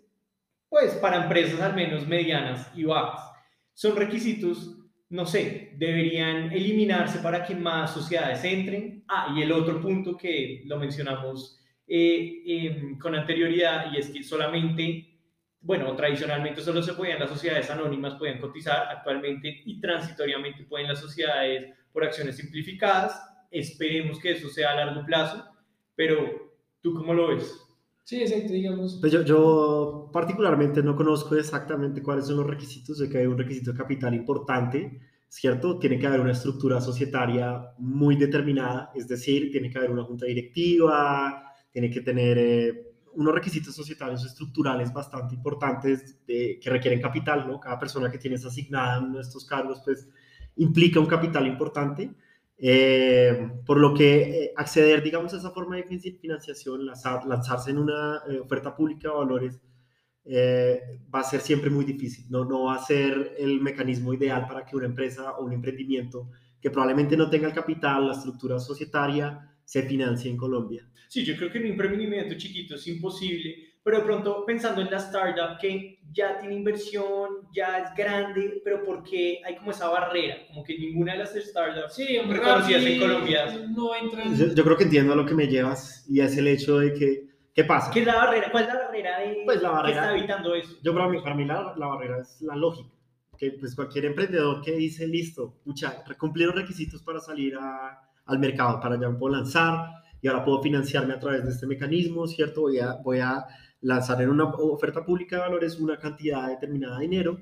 pues 0.69 0.93
para 0.95 1.23
empresas 1.23 1.59
al 1.61 1.75
menos 1.75 2.07
medianas 2.07 2.71
y 2.75 2.83
bajas. 2.83 3.31
Son 3.73 3.95
requisitos, 3.95 4.77
no 5.09 5.25
sé, 5.25 5.73
deberían 5.77 6.51
eliminarse 6.51 7.19
para 7.19 7.43
que 7.43 7.55
más 7.55 7.93
sociedades 7.93 8.43
entren. 8.43 9.03
Ah, 9.07 9.33
y 9.35 9.41
el 9.41 9.51
otro 9.51 9.81
punto 9.81 10.15
que 10.15 10.63
lo 10.65 10.77
mencionamos 10.77 11.59
eh, 11.87 12.43
em, 12.45 12.99
con 12.99 13.15
anterioridad 13.15 13.91
y 13.91 13.97
es 13.97 14.09
que 14.09 14.21
solamente, 14.21 15.08
bueno, 15.61 15.95
tradicionalmente 15.95 16.61
solo 16.61 16.81
se 16.81 16.93
podían 16.93 17.19
las 17.19 17.29
sociedades 17.29 17.69
anónimas, 17.69 18.15
podían 18.15 18.39
cotizar 18.39 18.87
actualmente 18.89 19.61
y 19.65 19.79
transitoriamente 19.79 20.63
pueden 20.63 20.87
las 20.87 20.99
sociedades 20.99 21.73
por 21.91 22.03
acciones 22.03 22.37
simplificadas. 22.37 23.21
Esperemos 23.51 24.19
que 24.19 24.31
eso 24.31 24.49
sea 24.49 24.71
a 24.71 24.75
largo 24.75 25.05
plazo, 25.05 25.45
pero 25.95 26.49
¿Tú 26.81 26.93
cómo 26.93 27.13
lo 27.13 27.27
ves? 27.27 27.53
Sí, 28.03 28.21
exacto, 28.21 28.53
digamos. 28.53 28.97
Pues 29.01 29.11
yo, 29.11 29.23
yo, 29.23 30.09
particularmente 30.13 30.81
no 30.81 30.95
conozco 30.95 31.35
exactamente 31.35 32.01
cuáles 32.01 32.25
son 32.25 32.37
los 32.37 32.47
requisitos, 32.47 32.97
sé 32.97 33.09
que 33.09 33.19
hay 33.19 33.25
un 33.27 33.37
requisito 33.37 33.71
de 33.71 33.77
capital 33.77 34.15
importante, 34.15 34.99
¿cierto? 35.27 35.77
Tiene 35.77 35.99
que 35.99 36.07
haber 36.07 36.21
una 36.21 36.31
estructura 36.31 36.81
societaria 36.81 37.73
muy 37.77 38.15
determinada, 38.15 38.91
es 38.95 39.07
decir, 39.07 39.51
tiene 39.51 39.69
que 39.69 39.77
haber 39.77 39.91
una 39.91 40.05
junta 40.05 40.25
directiva, 40.25 41.53
tiene 41.71 41.91
que 41.91 42.01
tener 42.01 42.37
eh, 42.37 42.88
unos 43.15 43.33
requisitos 43.33 43.75
societarios 43.75 44.25
estructurales 44.25 44.93
bastante 44.93 45.35
importantes 45.35 46.17
que 46.25 46.59
requieren 46.65 47.01
capital, 47.01 47.47
¿no? 47.47 47.59
Cada 47.59 47.79
persona 47.79 48.09
que 48.11 48.17
tienes 48.17 48.45
asignada 48.45 48.97
en 48.97 49.13
de 49.13 49.21
estos 49.21 49.45
cargos, 49.45 49.81
pues 49.83 50.07
implica 50.55 50.99
un 50.99 51.05
capital 51.05 51.47
importante. 51.47 52.13
Eh, 52.61 53.51
por 53.65 53.79
lo 53.79 53.93
que 53.93 54.43
eh, 54.43 54.53
acceder, 54.55 55.01
digamos, 55.01 55.33
a 55.33 55.37
esa 55.37 55.51
forma 55.51 55.77
de 55.77 55.83
financiación, 55.83 56.85
lanzarse 56.85 57.71
en 57.71 57.77
una 57.77 58.21
eh, 58.29 58.39
oferta 58.39 58.75
pública 58.75 59.09
de 59.09 59.15
valores, 59.15 59.61
va 60.31 61.21
a 61.21 61.23
ser 61.23 61.41
siempre 61.41 61.71
muy 61.71 61.85
difícil. 61.85 62.25
No, 62.29 62.45
no 62.45 62.65
va 62.65 62.75
a 62.75 62.85
ser 62.85 63.35
el 63.39 63.61
mecanismo 63.61 64.13
ideal 64.13 64.45
para 64.47 64.63
que 64.63 64.75
una 64.75 64.85
empresa 64.85 65.31
o 65.37 65.45
un 65.45 65.53
emprendimiento 65.53 66.29
que 66.61 66.69
probablemente 66.69 67.17
no 67.17 67.29
tenga 67.29 67.47
el 67.47 67.53
capital, 67.53 68.05
la 68.05 68.13
estructura 68.13 68.59
societaria, 68.59 69.48
se 69.69 69.83
financie 69.83 70.31
en 70.31 70.37
Colombia. 70.37 70.89
Sí, 71.07 71.23
yo 71.23 71.35
creo 71.35 71.51
que 71.51 71.59
en 71.59 71.65
un 71.65 71.71
emprendimiento 71.71 72.35
chiquito 72.35 72.73
es 72.73 72.87
imposible 72.87 73.69
pero 73.83 73.99
de 73.99 74.03
pronto 74.03 74.45
pensando 74.45 74.81
en 74.81 74.91
la 74.91 74.97
startup 74.97 75.57
que 75.59 75.99
ya 76.11 76.37
tiene 76.37 76.55
inversión, 76.55 77.47
ya 77.53 77.79
es 77.79 77.95
grande, 77.95 78.61
pero 78.63 78.83
porque 78.83 79.41
hay 79.45 79.55
como 79.55 79.71
esa 79.71 79.89
barrera, 79.89 80.37
como 80.47 80.63
que 80.63 80.77
ninguna 80.77 81.13
de 81.13 81.19
las 81.19 81.33
startups 81.33 81.95
sí, 81.95 82.19
reconocidas 82.19 82.83
en 82.83 82.99
Colombia 82.99 83.67
no 83.69 83.95
entran. 83.95 84.55
Yo, 84.55 84.63
creo 84.63 84.77
que 84.77 84.83
entiendo 84.83 85.13
a 85.13 85.15
lo 85.15 85.25
que 85.25 85.33
me 85.33 85.47
llevas 85.47 86.05
y 86.09 86.19
es 86.19 86.35
el 86.37 86.47
hecho 86.47 86.79
de 86.79 86.93
que, 86.93 87.29
¿qué 87.53 87.63
pasa? 87.63 87.91
¿Qué 87.91 88.01
es 88.01 88.05
la 88.05 88.15
barrera? 88.15 88.51
¿Cuál 88.51 88.65
es 88.65 88.73
la 88.73 88.79
barrera 88.79 89.19
de 89.19 89.41
pues 89.45 89.61
la 89.61 89.69
barrera, 89.69 90.01
que 90.01 90.07
está 90.07 90.17
evitando 90.17 90.55
eso? 90.55 90.77
Yo 90.83 90.93
para 90.93 91.07
mí, 91.07 91.21
para 91.21 91.35
mí 91.35 91.45
la, 91.45 91.73
la 91.77 91.87
barrera 91.87 92.21
es 92.21 92.41
la 92.41 92.55
lógica 92.55 92.89
que 93.37 93.51
pues 93.51 93.73
cualquier 93.73 94.03
emprendedor 94.03 94.61
que 94.61 94.73
dice, 94.73 95.07
listo, 95.07 95.61
pucha, 95.63 96.03
cumplir 96.17 96.47
los 96.47 96.55
requisitos 96.57 97.01
para 97.01 97.21
salir 97.21 97.55
a, 97.55 98.08
al 98.29 98.39
mercado, 98.39 98.79
para 98.79 98.99
ya 98.99 99.09
puedo 99.11 99.35
lanzar 99.35 99.99
y 100.21 100.27
ahora 100.27 100.43
puedo 100.43 100.61
financiarme 100.61 101.13
a 101.13 101.19
través 101.19 101.43
de 101.43 101.51
este 101.51 101.67
mecanismo, 101.67 102.27
¿cierto? 102.27 102.61
Voy 102.61 102.79
a, 102.79 102.93
voy 103.03 103.19
a 103.19 103.45
lanzar 103.81 104.21
en 104.21 104.29
una 104.29 104.45
oferta 104.45 105.03
pública 105.05 105.37
de 105.37 105.41
valores 105.43 105.79
una 105.79 105.97
cantidad 105.97 106.47
determinada 106.47 106.97
de 106.97 107.01
dinero 107.01 107.39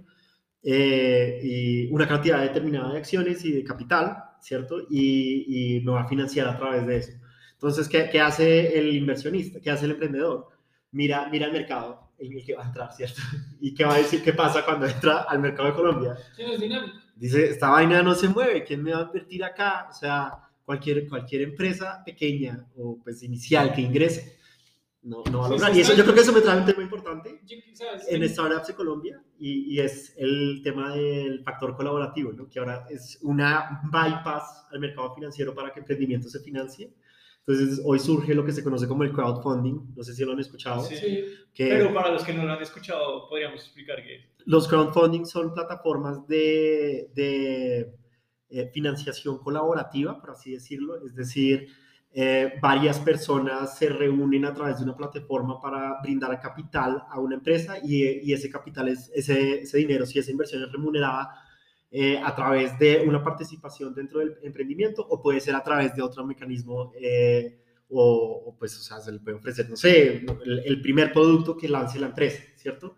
eh, 0.63 1.39
y 1.41 1.91
una 1.91 2.08
cantidad 2.08 2.41
determinada 2.41 2.91
de 2.91 3.00
acciones 3.00 3.43
y 3.45 3.52
de 3.52 3.63
capital, 3.63 4.17
¿cierto? 4.41 4.82
Y, 4.89 5.78
y, 5.78 5.82
me 5.82 5.93
va 5.93 6.02
a 6.02 6.08
financiar 6.08 6.47
a 6.47 6.58
través 6.58 6.86
de 6.86 6.97
eso. 6.97 7.12
Entonces, 7.54 7.88
¿qué, 7.89 8.10
¿qué, 8.12 8.21
hace 8.21 8.78
el 8.78 8.95
inversionista? 8.95 9.60
¿Qué 9.60 9.71
hace 9.71 9.86
el 9.86 9.91
emprendedor? 9.91 10.47
Mira, 10.91 11.28
mira 11.32 11.47
el 11.47 11.54
mercado 11.54 12.12
en 12.19 12.34
el 12.34 12.45
que 12.45 12.56
va 12.56 12.63
a 12.63 12.67
entrar, 12.67 12.93
¿cierto? 12.93 13.21
¿Y 13.60 13.73
qué 13.73 13.86
va 13.86 13.95
a 13.95 13.97
decir 13.97 14.23
qué 14.23 14.34
pasa 14.34 14.63
cuando 14.63 14.86
entra 14.86 15.23
al 15.23 15.39
mercado 15.39 15.69
de 15.69 15.76
Colombia? 15.76 16.15
Dice, 17.15 17.50
esta 17.50 17.69
vaina 17.69 18.04
no 18.04 18.13
se 18.13 18.30
mueve, 18.30 18.63
¿quién 18.63 18.84
me 18.84 18.93
va 18.93 19.00
a 19.00 19.04
invertir 19.04 19.43
acá? 19.43 19.88
O 19.89 19.93
sea, 19.93 20.47
cualquier, 20.68 21.08
cualquier 21.08 21.44
empresa 21.44 22.04
pequeña 22.06 22.68
o 22.76 23.00
pues 23.02 23.24
inicial 23.24 23.74
que 23.74 23.80
ingrese 23.80 24.38
no, 25.02 25.24
no 25.32 25.40
va 25.40 25.46
a 25.46 25.50
lograr. 25.52 25.74
Y 25.74 25.80
eso 25.80 25.94
yo 25.96 26.04
creo 26.04 26.14
que 26.14 26.20
eso 26.20 26.34
me 26.34 26.42
trae 26.42 26.58
un 26.60 26.66
tema 26.66 26.84
importante 26.84 27.40
en 28.10 28.30
Startups 28.30 28.68
de 28.68 28.74
Colombia 28.76 29.24
y, 29.40 29.76
y, 29.76 29.80
es 29.80 30.14
el 30.18 30.60
tema 30.62 30.94
del 30.94 31.42
factor 31.42 31.74
colaborativo, 31.74 32.34
¿no? 32.34 32.50
que 32.50 32.60
ahora 32.60 32.86
es 32.90 33.18
una 33.22 33.80
bypass 33.90 34.68
al 34.70 34.82
mercado 34.82 35.16
financiero 35.16 35.56
para 35.56 35.72
que 35.72 35.80
emprendimiento 35.80 36.28
se 36.28 36.42
financie. 36.42 36.92
Entonces, 37.46 37.82
hoy 37.86 38.00
surge 38.00 38.36
lo 38.36 38.44
que 38.44 38.52
se 38.52 38.62
conoce 38.62 38.90
como 38.90 39.04
el 39.04 39.14
crowdfunding. 39.14 39.94
No 39.96 40.04
sé 40.04 40.14
si 40.14 40.26
lo 40.26 40.34
han 40.34 40.42
escuchado. 40.42 40.84
Sí, 40.84 40.98
que, 41.54 41.70
pero 41.70 41.94
para 41.94 42.12
los 42.12 42.26
que 42.26 42.34
no 42.34 42.44
lo 42.44 42.52
han 42.52 42.62
escuchado, 42.62 43.30
podríamos 43.30 43.62
explicar 43.62 44.04
qué 44.04 44.34
Los 44.44 44.68
crowdfunding 44.68 45.26
son 45.26 45.54
plataformas 45.54 46.28
de, 46.28 47.10
de 47.16 47.96
eh, 48.50 48.70
financiación 48.74 49.40
colaborativa, 49.40 50.20
por 50.20 50.32
así 50.32 50.52
decirlo. 50.52 51.06
Es 51.06 51.16
decir, 51.16 51.68
eh, 52.14 52.54
varias 52.62 53.00
personas 53.00 53.78
se 53.78 53.90
reúnen 53.90 54.46
a 54.46 54.54
través 54.54 54.78
de 54.78 54.84
una 54.84 54.96
plataforma 54.96 55.62
para 55.62 56.02
brindar 56.02 56.40
capital 56.40 57.04
a 57.10 57.20
una 57.20 57.36
empresa 57.36 57.78
y, 57.84 58.32
ese 58.32 58.50
capital, 58.50 58.88
es, 58.88 59.12
ese, 59.14 59.62
ese, 59.62 59.78
dinero, 59.78 60.06
si 60.06 60.20
esa 60.20 60.32
inversión 60.32 60.64
es 60.64 60.72
remunerada 60.72 61.30
eh, 61.90 62.20
a 62.22 62.36
través 62.36 62.78
de 62.80 63.04
una 63.08 63.24
participación 63.24 63.94
dentro 63.94 64.20
del 64.20 64.36
emprendimiento 64.44 65.06
o 65.08 65.22
puede 65.22 65.40
ser 65.40 65.56
a 65.56 65.64
través 65.64 65.96
de 65.96 66.02
otro 66.02 66.26
mecanismo 66.26 66.92
eh, 67.00 67.62
o, 67.90 68.56
pues, 68.60 68.78
o 68.78 68.82
sea, 68.82 69.00
se 69.00 69.12
le 69.14 69.20
puede 69.20 69.38
ofrecer, 69.38 69.70
no 69.70 69.78
sé, 69.78 70.26
el, 70.66 70.82
primer 70.82 71.14
producto 71.14 71.56
que 71.56 71.70
lance 71.70 71.98
la 71.98 72.08
empresa, 72.08 72.44
¿cierto? 72.56 72.98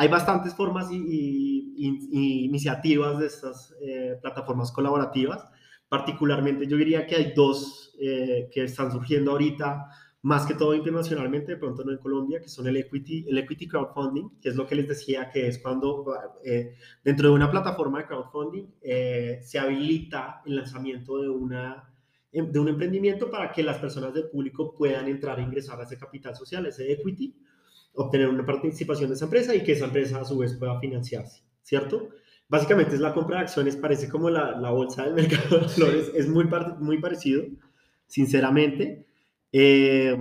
Hay 0.00 0.08
bastantes 0.08 0.54
formas 0.54 0.90
y, 0.90 1.74
y 1.76 2.44
iniciativas 2.44 3.18
de 3.18 3.26
estas 3.26 3.74
plataformas 4.22 4.72
colaborativas. 4.72 5.44
Particularmente 5.90 6.68
yo 6.68 6.76
diría 6.76 7.04
que 7.04 7.16
hay 7.16 7.32
dos 7.34 7.96
eh, 8.00 8.48
que 8.52 8.62
están 8.62 8.92
surgiendo 8.92 9.32
ahorita, 9.32 9.90
más 10.22 10.46
que 10.46 10.54
todo 10.54 10.72
internacionalmente, 10.74 11.52
de 11.52 11.58
pronto 11.58 11.82
no 11.82 11.90
en 11.90 11.98
Colombia, 11.98 12.40
que 12.40 12.48
son 12.48 12.68
el 12.68 12.76
equity, 12.76 13.26
el 13.28 13.38
equity 13.38 13.66
crowdfunding, 13.66 14.38
que 14.40 14.50
es 14.50 14.54
lo 14.54 14.68
que 14.68 14.76
les 14.76 14.86
decía, 14.86 15.28
que 15.30 15.48
es 15.48 15.58
cuando 15.58 16.06
eh, 16.44 16.76
dentro 17.02 17.28
de 17.28 17.34
una 17.34 17.50
plataforma 17.50 17.98
de 17.98 18.06
crowdfunding 18.06 18.66
eh, 18.80 19.40
se 19.42 19.58
habilita 19.58 20.42
el 20.46 20.56
lanzamiento 20.56 21.20
de, 21.20 21.28
una, 21.28 21.92
de 22.32 22.58
un 22.58 22.68
emprendimiento 22.68 23.28
para 23.30 23.50
que 23.50 23.64
las 23.64 23.78
personas 23.78 24.14
del 24.14 24.30
público 24.30 24.72
puedan 24.74 25.08
entrar 25.08 25.40
e 25.40 25.42
ingresar 25.42 25.80
a 25.80 25.82
ese 25.82 25.98
capital 25.98 26.36
social, 26.36 26.64
ese 26.66 26.90
equity, 26.92 27.34
obtener 27.94 28.28
una 28.28 28.46
participación 28.46 29.08
de 29.08 29.16
esa 29.16 29.24
empresa 29.24 29.54
y 29.54 29.62
que 29.62 29.72
esa 29.72 29.86
empresa 29.86 30.20
a 30.20 30.24
su 30.24 30.38
vez 30.38 30.54
pueda 30.54 30.78
financiarse, 30.80 31.42
¿cierto? 31.62 32.10
Básicamente 32.48 32.94
es 32.94 33.00
la 33.00 33.14
compra 33.14 33.36
de 33.36 33.42
acciones, 33.42 33.76
parece 33.76 34.08
como 34.08 34.30
la, 34.30 34.58
la 34.58 34.70
bolsa 34.70 35.04
del 35.04 35.14
mercado 35.28 35.60
de 35.60 35.66
valores, 35.66 36.10
es 36.14 36.28
muy, 36.28 36.48
muy 36.78 36.98
parecido 36.98 37.44
sinceramente. 38.06 39.06
Eh, 39.52 40.16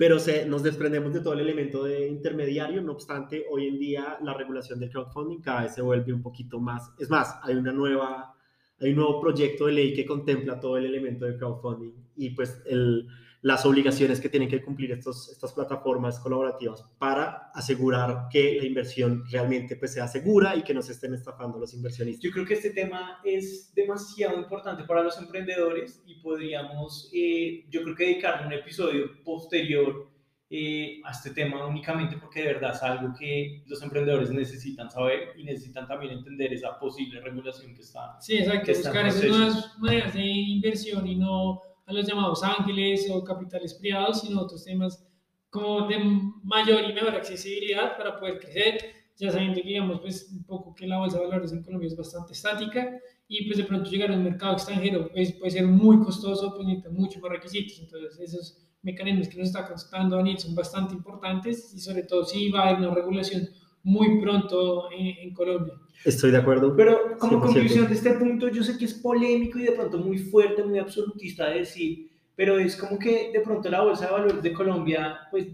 pero 0.00 0.18
se, 0.18 0.46
nos 0.46 0.62
desprendemos 0.62 1.12
de 1.12 1.20
todo 1.20 1.34
el 1.34 1.40
elemento 1.40 1.84
de 1.84 2.08
intermediario, 2.08 2.80
no 2.80 2.92
obstante, 2.92 3.44
hoy 3.50 3.68
en 3.68 3.78
día 3.78 4.16
la 4.22 4.32
regulación 4.32 4.80
del 4.80 4.88
crowdfunding 4.88 5.42
cada 5.42 5.64
vez 5.64 5.74
se 5.74 5.82
vuelve 5.82 6.10
un 6.12 6.22
poquito 6.22 6.58
más, 6.58 6.90
es 6.98 7.10
más, 7.10 7.38
hay 7.42 7.56
una 7.56 7.70
nueva, 7.70 8.34
hay 8.80 8.90
un 8.92 8.96
nuevo 8.96 9.20
proyecto 9.20 9.66
de 9.66 9.72
ley 9.72 9.92
que 9.92 10.06
contempla 10.06 10.58
todo 10.58 10.78
el 10.78 10.86
elemento 10.86 11.26
de 11.26 11.36
crowdfunding 11.36 11.92
y 12.16 12.30
pues 12.30 12.62
el, 12.64 13.08
las 13.42 13.64
obligaciones 13.64 14.20
que 14.20 14.28
tienen 14.28 14.48
que 14.48 14.62
cumplir 14.62 14.92
estos, 14.92 15.30
estas 15.30 15.52
plataformas 15.52 16.20
colaborativas 16.20 16.84
para 16.98 17.50
asegurar 17.54 18.28
que 18.30 18.58
la 18.60 18.66
inversión 18.66 19.24
realmente 19.30 19.76
pues, 19.76 19.94
sea 19.94 20.06
segura 20.08 20.56
y 20.56 20.62
que 20.62 20.74
no 20.74 20.82
se 20.82 20.92
estén 20.92 21.14
estafando 21.14 21.58
los 21.58 21.72
inversionistas. 21.72 22.22
Yo 22.22 22.30
creo 22.32 22.44
que 22.44 22.54
este 22.54 22.70
tema 22.70 23.20
es 23.24 23.72
demasiado 23.74 24.38
importante 24.38 24.84
para 24.84 25.02
los 25.02 25.18
emprendedores 25.18 26.02
y 26.06 26.16
podríamos, 26.20 27.10
eh, 27.14 27.64
yo 27.70 27.82
creo 27.82 27.96
que 27.96 28.04
dedicar 28.04 28.46
un 28.46 28.52
episodio 28.52 29.22
posterior 29.24 30.10
eh, 30.52 31.00
a 31.04 31.12
este 31.12 31.30
tema 31.30 31.64
únicamente 31.64 32.16
porque 32.16 32.40
de 32.40 32.54
verdad 32.54 32.74
es 32.74 32.82
algo 32.82 33.14
que 33.16 33.62
los 33.66 33.80
emprendedores 33.82 34.30
necesitan 34.30 34.90
saber 34.90 35.32
y 35.38 35.44
necesitan 35.44 35.86
también 35.86 36.12
entender 36.12 36.52
esa 36.52 36.76
posible 36.78 37.20
regulación 37.20 37.72
que 37.72 37.82
está. 37.82 38.20
Sí, 38.20 38.38
exacto, 38.38 38.66
que 38.66 38.74
buscar 38.74 39.06
esas 39.06 39.24
nuevas 39.24 39.78
maneras 39.78 40.12
de 40.12 40.26
inversión 40.26 41.06
y 41.06 41.14
no 41.14 41.62
a 41.90 41.94
los 41.94 42.06
llamados 42.06 42.42
ángeles 42.42 43.08
o 43.10 43.22
capitales 43.24 43.74
privados, 43.74 44.20
sino 44.20 44.40
otros 44.40 44.64
temas 44.64 45.06
como 45.50 45.86
de 45.88 45.98
mayor 46.44 46.84
y 46.88 46.92
mejor 46.92 47.14
accesibilidad 47.14 47.96
para 47.96 48.18
poder 48.18 48.38
crecer, 48.38 48.80
ya 49.16 49.30
sabiendo 49.30 49.60
que 49.60 49.68
digamos 49.68 50.00
pues 50.00 50.30
un 50.30 50.44
poco 50.44 50.74
que 50.74 50.86
la 50.86 50.98
bolsa 50.98 51.18
de 51.18 51.26
valores 51.26 51.52
en 51.52 51.62
Colombia 51.62 51.88
es 51.88 51.96
bastante 51.96 52.32
estática 52.32 52.98
y 53.28 53.46
pues 53.46 53.58
de 53.58 53.64
pronto 53.64 53.90
llegar 53.90 54.10
a 54.10 54.14
un 54.14 54.24
mercado 54.24 54.54
extranjero 54.54 55.10
pues, 55.12 55.32
puede 55.32 55.50
ser 55.50 55.66
muy 55.66 55.98
costoso, 56.00 56.54
pues 56.54 56.66
necesita 56.66 56.90
muchos 56.90 57.20
más 57.20 57.32
requisitos, 57.32 57.78
entonces 57.80 58.18
esos 58.20 58.58
mecanismos 58.82 59.28
que 59.28 59.38
nos 59.38 59.48
está 59.48 59.66
contando 59.66 60.16
Daniel 60.16 60.38
son 60.38 60.54
bastante 60.54 60.94
importantes 60.94 61.74
y 61.74 61.80
sobre 61.80 62.04
todo 62.04 62.24
si 62.24 62.48
va 62.50 62.60
a 62.60 62.68
haber 62.68 62.80
una 62.80 62.94
regulación 62.94 63.48
muy 63.82 64.20
pronto 64.20 64.90
en, 64.92 65.28
en 65.28 65.34
Colombia. 65.34 65.74
Estoy 66.04 66.30
de 66.30 66.38
acuerdo. 66.38 66.74
Pero 66.76 67.18
como 67.18 67.40
conclusión 67.40 67.86
de 67.86 67.94
este 67.94 68.12
punto, 68.14 68.48
yo 68.48 68.62
sé 68.62 68.78
que 68.78 68.86
es 68.86 68.94
polémico 68.94 69.58
y 69.58 69.64
de 69.64 69.72
pronto 69.72 69.98
muy 69.98 70.18
fuerte, 70.18 70.62
muy 70.62 70.78
absolutista 70.78 71.50
decir, 71.50 72.10
pero 72.34 72.58
es 72.58 72.76
como 72.76 72.98
que 72.98 73.30
de 73.32 73.40
pronto 73.40 73.68
la 73.68 73.82
Bolsa 73.82 74.06
de 74.06 74.12
Valores 74.12 74.42
de 74.42 74.52
Colombia, 74.52 75.20
pues 75.30 75.48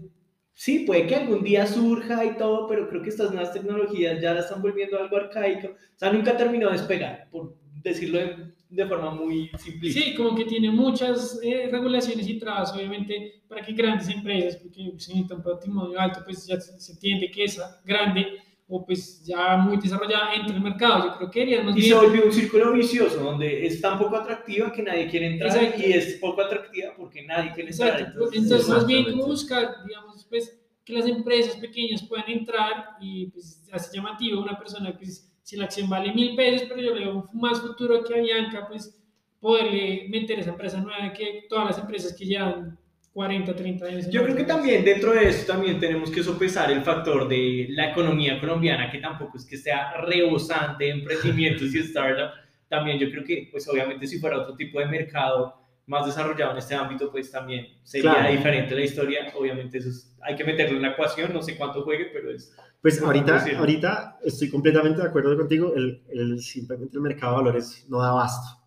sí, 0.53 0.79
puede 0.79 1.05
que 1.05 1.15
algún 1.15 1.43
día 1.43 1.67
surja 1.67 2.23
y 2.23 2.37
todo, 2.37 2.67
pero 2.67 2.87
creo 2.87 3.01
que 3.01 3.09
estas 3.09 3.31
nuevas 3.31 3.53
tecnologías 3.53 4.21
ya 4.21 4.33
la 4.33 4.39
están 4.39 4.61
volviendo 4.61 4.97
algo 4.97 5.17
arcaico. 5.17 5.67
O 5.67 5.97
sea, 5.97 6.11
nunca 6.11 6.37
terminó 6.37 6.67
de 6.67 6.77
despegar, 6.77 7.27
por 7.29 7.55
decirlo 7.83 8.19
de, 8.19 8.56
forma 8.87 9.11
muy 9.11 9.49
simple. 9.57 9.91
Sí, 9.91 10.13
como 10.15 10.35
que 10.35 10.45
tiene 10.45 10.69
muchas 10.69 11.39
eh, 11.43 11.69
regulaciones 11.71 12.27
y 12.27 12.37
trabas, 12.37 12.73
obviamente, 12.73 13.41
para 13.47 13.61
que 13.61 13.73
grandes 13.73 14.09
empresas, 14.09 14.57
porque 14.57 14.83
se 14.97 15.13
necesita 15.13 15.35
un 15.35 15.43
patrimonio 15.43 15.99
alto, 15.99 16.21
pues 16.25 16.45
ya 16.45 16.59
se 16.59 16.91
entiende 16.91 17.31
que 17.31 17.45
esa 17.45 17.81
grande 17.85 18.39
o 18.69 18.85
pues 18.85 19.23
ya 19.23 19.55
muy 19.57 19.77
desarrollada 19.77 20.33
entre 20.33 20.55
el 20.55 20.61
mercado. 20.61 21.05
Yo 21.05 21.17
creo 21.17 21.31
que 21.31 21.39
sería 21.39 21.63
más 21.63 21.77
Y 21.77 21.83
se 21.83 21.93
volvió 21.93 22.25
un 22.25 22.33
círculo 22.33 22.73
vicioso 22.73 23.23
donde 23.23 23.65
es 23.65 23.79
tan 23.79 23.97
poco 23.97 24.17
atractiva 24.17 24.71
que 24.71 24.83
nadie 24.83 25.07
quiere 25.07 25.27
entrar 25.27 25.79
y 25.79 25.93
es 25.93 26.15
poco 26.15 26.41
atractiva 26.41 26.93
porque 26.97 27.23
nadie 27.23 27.53
quiere 27.53 27.71
entrar. 27.71 28.01
Entonces, 28.01 28.43
entonces 28.43 28.67
más 28.67 28.85
bien 28.85 29.05
como 29.05 29.27
buscar, 29.27 29.85
digamos, 29.85 30.25
pues 30.29 30.59
que 30.83 30.93
las 30.93 31.07
empresas 31.07 31.55
pequeñas 31.55 32.03
puedan 32.03 32.29
entrar 32.29 32.97
y 32.99 33.27
pues 33.27 33.65
hace 33.71 33.95
llamativo 33.95 34.41
una 34.41 34.57
persona, 34.57 34.93
pues 34.97 35.31
si 35.47 35.55
la 35.55 35.63
acción 35.63 35.89
vale 35.89 36.13
mil 36.13 36.35
pesos, 36.35 36.67
pero 36.67 36.81
yo 36.81 36.93
le 36.93 37.05
veo 37.05 37.29
más 37.31 37.61
futuro 37.61 38.03
que 38.03 38.13
a 38.13 38.21
Bianca, 38.21 38.67
pues 38.67 39.01
poderle 39.39 40.05
meter 40.09 40.39
esa 40.39 40.49
empresa 40.49 40.77
nueva 40.81 41.13
que 41.13 41.45
todas 41.47 41.67
las 41.67 41.79
empresas 41.79 42.13
que 42.17 42.25
llevan 42.25 42.77
40, 43.13 43.55
30 43.55 43.85
años. 43.85 44.09
Yo 44.09 44.25
creo 44.25 44.35
que 44.35 44.43
también 44.43 44.83
dentro 44.83 45.13
de 45.13 45.29
eso 45.29 45.45
también 45.49 45.79
tenemos 45.79 46.11
que 46.11 46.21
sopesar 46.21 46.69
el 46.69 46.81
factor 46.81 47.29
de 47.29 47.67
la 47.69 47.91
economía 47.91 48.41
colombiana, 48.41 48.91
que 48.91 48.97
tampoco 48.97 49.37
es 49.37 49.45
que 49.45 49.55
sea 49.55 49.93
rebosante 50.01 50.83
de 50.83 50.89
emprendimientos 50.91 51.73
y 51.73 51.81
startups. 51.81 52.33
También 52.67 52.99
yo 52.99 53.09
creo 53.09 53.23
que, 53.23 53.47
pues 53.49 53.69
obviamente 53.69 54.05
si 54.05 54.19
fuera 54.19 54.39
otro 54.39 54.53
tipo 54.53 54.81
de 54.81 54.87
mercado 54.87 55.56
más 55.87 56.05
desarrollado 56.05 56.51
en 56.51 56.57
este 56.57 56.75
ámbito, 56.75 57.09
pues 57.11 57.31
también 57.31 57.67
sería 57.83 58.27
diferente 58.29 58.75
la 58.75 58.83
historia. 58.83 59.33
Obviamente 59.35 59.79
eso 59.79 59.89
hay 60.21 60.35
que 60.35 60.43
meterlo 60.43 60.75
en 60.75 60.83
la 60.83 60.89
ecuación, 60.89 61.33
no 61.33 61.41
sé 61.41 61.57
cuánto 61.57 61.83
juegue, 61.83 62.09
pero 62.13 62.29
es... 62.29 62.55
Pues 62.81 63.01
ahorita, 63.01 63.43
ahorita 63.57 64.19
estoy 64.23 64.49
completamente 64.49 65.01
de 65.01 65.07
acuerdo 65.07 65.35
contigo, 65.35 65.73
el, 65.75 66.03
el, 66.09 66.39
simplemente 66.41 66.95
el 66.95 67.01
mercado 67.01 67.37
de 67.37 67.43
valores 67.43 67.85
no 67.89 68.01
da 68.01 68.09
abasto. 68.09 68.61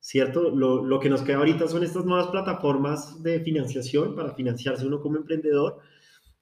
¿cierto? 0.00 0.50
Lo, 0.50 0.84
lo, 0.84 1.00
que 1.00 1.08
nos 1.08 1.22
queda 1.22 1.38
ahorita 1.38 1.66
son 1.66 1.82
estas 1.82 2.04
nuevas 2.04 2.26
plataformas 2.26 3.22
de 3.22 3.40
financiación 3.40 4.14
para 4.14 4.34
financiarse 4.34 4.86
uno 4.86 5.00
como 5.00 5.16
emprendedor, 5.16 5.78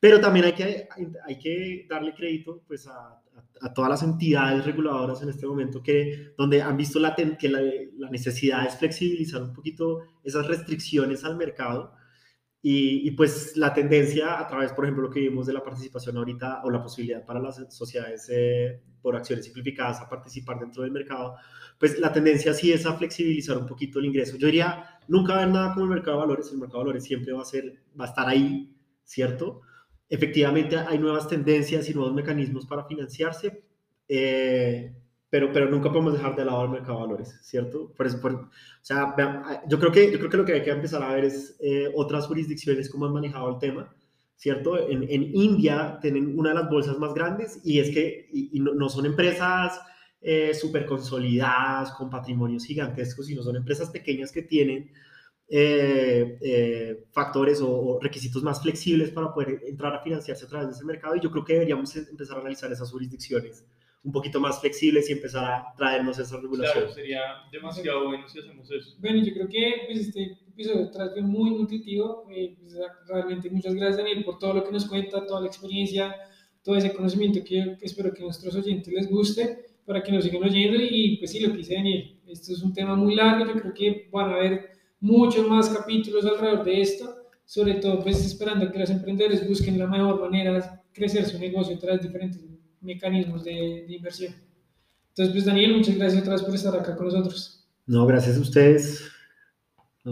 pero 0.02 0.20
también 0.20 0.46
hay 0.46 0.52
que, 0.52 0.88
hay 1.24 1.38
que 1.38 1.86
darle 1.88 2.12
crédito 2.12 2.64
pues, 2.66 2.88
a, 2.88 3.22
a, 3.60 3.72
todas 3.72 3.88
las 3.88 4.02
entidades 4.02 4.64
reguladoras 4.64 5.22
en 5.22 5.28
este 5.28 5.46
momento 5.46 5.80
que, 5.80 6.34
donde 6.36 6.60
han 6.60 6.76
visto 6.76 6.98
la, 6.98 7.14
que 7.14 7.48
la, 7.48 7.60
la, 7.98 8.10
necesidad 8.10 8.66
es 8.66 8.76
flexibilizar 8.76 9.40
un 9.40 9.52
poquito 9.52 10.00
esas 10.24 10.48
restricciones 10.48 11.22
al 11.22 11.36
mercado 11.36 11.94
y, 12.60 13.06
y, 13.06 13.12
pues 13.12 13.56
la 13.56 13.72
tendencia 13.72 14.40
a 14.40 14.48
través, 14.48 14.72
por 14.72 14.84
ejemplo, 14.84 15.04
lo 15.04 15.10
que 15.10 15.20
vimos 15.20 15.46
de 15.46 15.52
la 15.52 15.62
participación 15.62 16.16
ahorita 16.16 16.62
o 16.64 16.70
la 16.70 16.82
posibilidad 16.82 17.24
para 17.24 17.38
las 17.38 17.64
sociedades 17.72 18.28
eh, 18.28 18.82
por 19.00 19.14
acciones 19.14 19.44
simplificadas 19.44 20.00
a 20.00 20.08
participar 20.08 20.58
dentro 20.58 20.82
del 20.82 20.90
mercado, 20.90 21.36
pues 21.78 22.00
la 22.00 22.12
tendencia 22.12 22.54
sí 22.54 22.72
es 22.72 22.86
a 22.86 22.94
flexibilizar 22.94 23.56
un 23.56 23.66
poquito 23.66 24.00
el 24.00 24.06
ingreso. 24.06 24.36
Yo 24.36 24.46
diría, 24.46 24.98
nunca 25.06 25.34
va 25.34 25.38
a 25.38 25.42
haber 25.42 25.54
nada 25.54 25.74
como 25.74 25.84
el 25.84 25.92
mercado 25.92 26.16
de 26.16 26.22
valores, 26.22 26.50
el 26.50 26.58
mercado 26.58 26.80
de 26.80 26.86
valores 26.86 27.04
siempre 27.04 27.32
va 27.32 27.42
a, 27.42 27.44
ser, 27.44 27.84
va 28.00 28.06
a 28.06 28.08
estar 28.08 28.28
ahí, 28.28 28.74
¿cierto? 29.04 29.62
Efectivamente 30.12 30.76
hay 30.76 30.98
nuevas 30.98 31.26
tendencias 31.26 31.88
y 31.88 31.94
nuevos 31.94 32.12
mecanismos 32.12 32.66
para 32.66 32.84
financiarse, 32.84 33.64
eh, 34.06 34.94
pero, 35.30 35.50
pero 35.54 35.70
nunca 35.70 35.90
podemos 35.90 36.12
dejar 36.12 36.36
de 36.36 36.44
lado 36.44 36.64
el 36.64 36.70
mercado 36.70 36.98
de 36.98 37.06
valores, 37.06 37.38
¿cierto? 37.40 37.94
Por 37.96 38.06
eso, 38.06 38.20
o 38.22 38.50
sea, 38.82 39.14
yo 39.66 39.78
creo, 39.78 39.90
que, 39.90 40.12
yo 40.12 40.18
creo 40.18 40.30
que 40.30 40.36
lo 40.36 40.44
que 40.44 40.52
hay 40.52 40.62
que 40.62 40.70
empezar 40.70 41.02
a 41.02 41.14
ver 41.14 41.24
es 41.24 41.56
eh, 41.60 41.90
otras 41.96 42.26
jurisdicciones, 42.26 42.90
cómo 42.90 43.06
han 43.06 43.14
manejado 43.14 43.48
el 43.48 43.58
tema, 43.58 43.96
¿cierto? 44.36 44.86
En, 44.86 45.02
en, 45.04 45.34
India 45.34 45.98
tienen 46.02 46.38
una 46.38 46.50
de 46.50 46.56
las 46.56 46.68
bolsas 46.68 46.98
más 46.98 47.14
grandes 47.14 47.62
y 47.64 47.78
es 47.78 47.88
que 47.88 48.28
y, 48.34 48.60
no, 48.60 48.90
son 48.90 49.06
empresas 49.06 49.80
eh, 50.20 50.52
súper 50.52 50.84
consolidadas, 50.84 51.92
con 51.92 52.10
patrimonios 52.10 52.66
gigantescos, 52.66 53.28
sino 53.28 53.42
son 53.42 53.56
empresas 53.56 53.88
pequeñas 53.88 54.30
que 54.30 54.42
tienen 54.42 54.92
eh, 55.48 56.38
eh, 56.40 57.04
factores 57.12 57.60
o, 57.60 57.98
requisitos 58.00 58.42
más 58.42 58.62
flexibles 58.62 59.10
para 59.10 59.32
poder 59.32 59.60
entrar 59.66 59.94
a 59.94 60.02
financiarse 60.02 60.44
a 60.44 60.48
través 60.48 60.68
de 60.68 60.74
ese 60.74 60.84
mercado 60.84 61.16
y 61.16 61.20
yo 61.20 61.30
creo 61.30 61.44
que 61.44 61.54
deberíamos 61.54 61.94
empezar 61.96 62.38
a 62.38 62.40
analizar 62.40 62.72
esas 62.72 62.90
jurisdicciones 62.90 63.64
un 64.04 64.12
poquito 64.12 64.40
más 64.40 64.60
flexibles 64.60 65.08
y 65.08 65.12
empezar 65.12 65.44
a 65.44 65.74
traernos 65.76 66.18
esas 66.18 66.42
regulaciones. 66.42 66.92
Claro, 66.92 66.92
sería 66.92 67.20
demasiado 67.52 68.06
bueno 68.06 68.28
si 68.28 68.40
hacemos 68.40 68.70
eso. 68.70 68.96
Bueno, 68.98 69.22
yo 69.24 69.32
creo 69.32 69.48
que 69.48 69.74
pues, 69.86 70.00
este 70.00 70.38
episodio 70.48 70.90
fue 70.92 71.22
muy 71.22 71.50
nutritivo. 71.50 72.26
Eh, 72.30 72.56
pues, 72.58 72.74
realmente 73.06 73.48
muchas 73.50 73.74
gracias, 73.74 73.98
Daniel, 73.98 74.24
por 74.24 74.38
todo 74.38 74.54
lo 74.54 74.64
que 74.64 74.72
nos 74.72 74.86
cuenta, 74.86 75.24
toda 75.24 75.42
la 75.42 75.46
experiencia, 75.46 76.16
todo 76.64 76.76
ese 76.76 76.92
conocimiento 76.92 77.40
que, 77.44 77.76
espero 77.80 78.12
que 78.12 78.22
a 78.22 78.24
nuestros 78.24 78.54
oyentes 78.56 78.92
les 78.92 79.08
guste 79.08 79.66
para 79.86 80.02
que 80.02 80.10
nos 80.10 80.24
sigan 80.24 80.42
oyendo. 80.42 80.78
Y 80.82 81.18
pues 81.18 81.30
sí, 81.30 81.40
lo 81.40 81.52
que 81.52 81.58
dice 81.58 81.74
Daniel, 81.74 82.20
esto 82.26 82.52
es 82.52 82.62
un 82.62 82.72
tema 82.72 82.96
muy 82.96 83.14
largo, 83.14 83.46
yo 83.46 83.60
creo 83.60 83.74
que 83.74 84.08
van 84.10 84.30
a 84.30 84.34
haber 84.34 84.71
muchos 85.02 85.46
más 85.48 85.68
capítulos 85.68 86.24
alrededor 86.24 86.64
de 86.64 86.80
esto, 86.80 87.14
sobre 87.44 87.74
todo 87.74 88.02
pues 88.02 88.24
esperando 88.24 88.70
que 88.70 88.78
los 88.78 88.88
emprendedores 88.88 89.46
busquen 89.46 89.78
la 89.78 89.86
mejor 89.86 90.20
manera 90.20 90.54
de 90.54 90.62
crecer 90.92 91.26
su 91.26 91.38
negocio 91.38 91.76
de 91.76 91.98
diferentes 91.98 92.40
mecanismos 92.80 93.44
de, 93.44 93.84
inversión. 93.88 94.34
Entonces, 95.08 95.34
pues 95.34 95.44
Daniel, 95.44 95.76
muchas 95.76 95.96
gracias 95.96 96.22
otra 96.22 96.34
vez 96.34 96.42
por 96.42 96.54
estar 96.54 96.74
acá 96.74 96.96
con 96.96 97.06
nosotros. 97.06 97.66
No, 97.86 98.06
gracias 98.06 98.38
a 98.38 98.40
ustedes. 98.40 99.10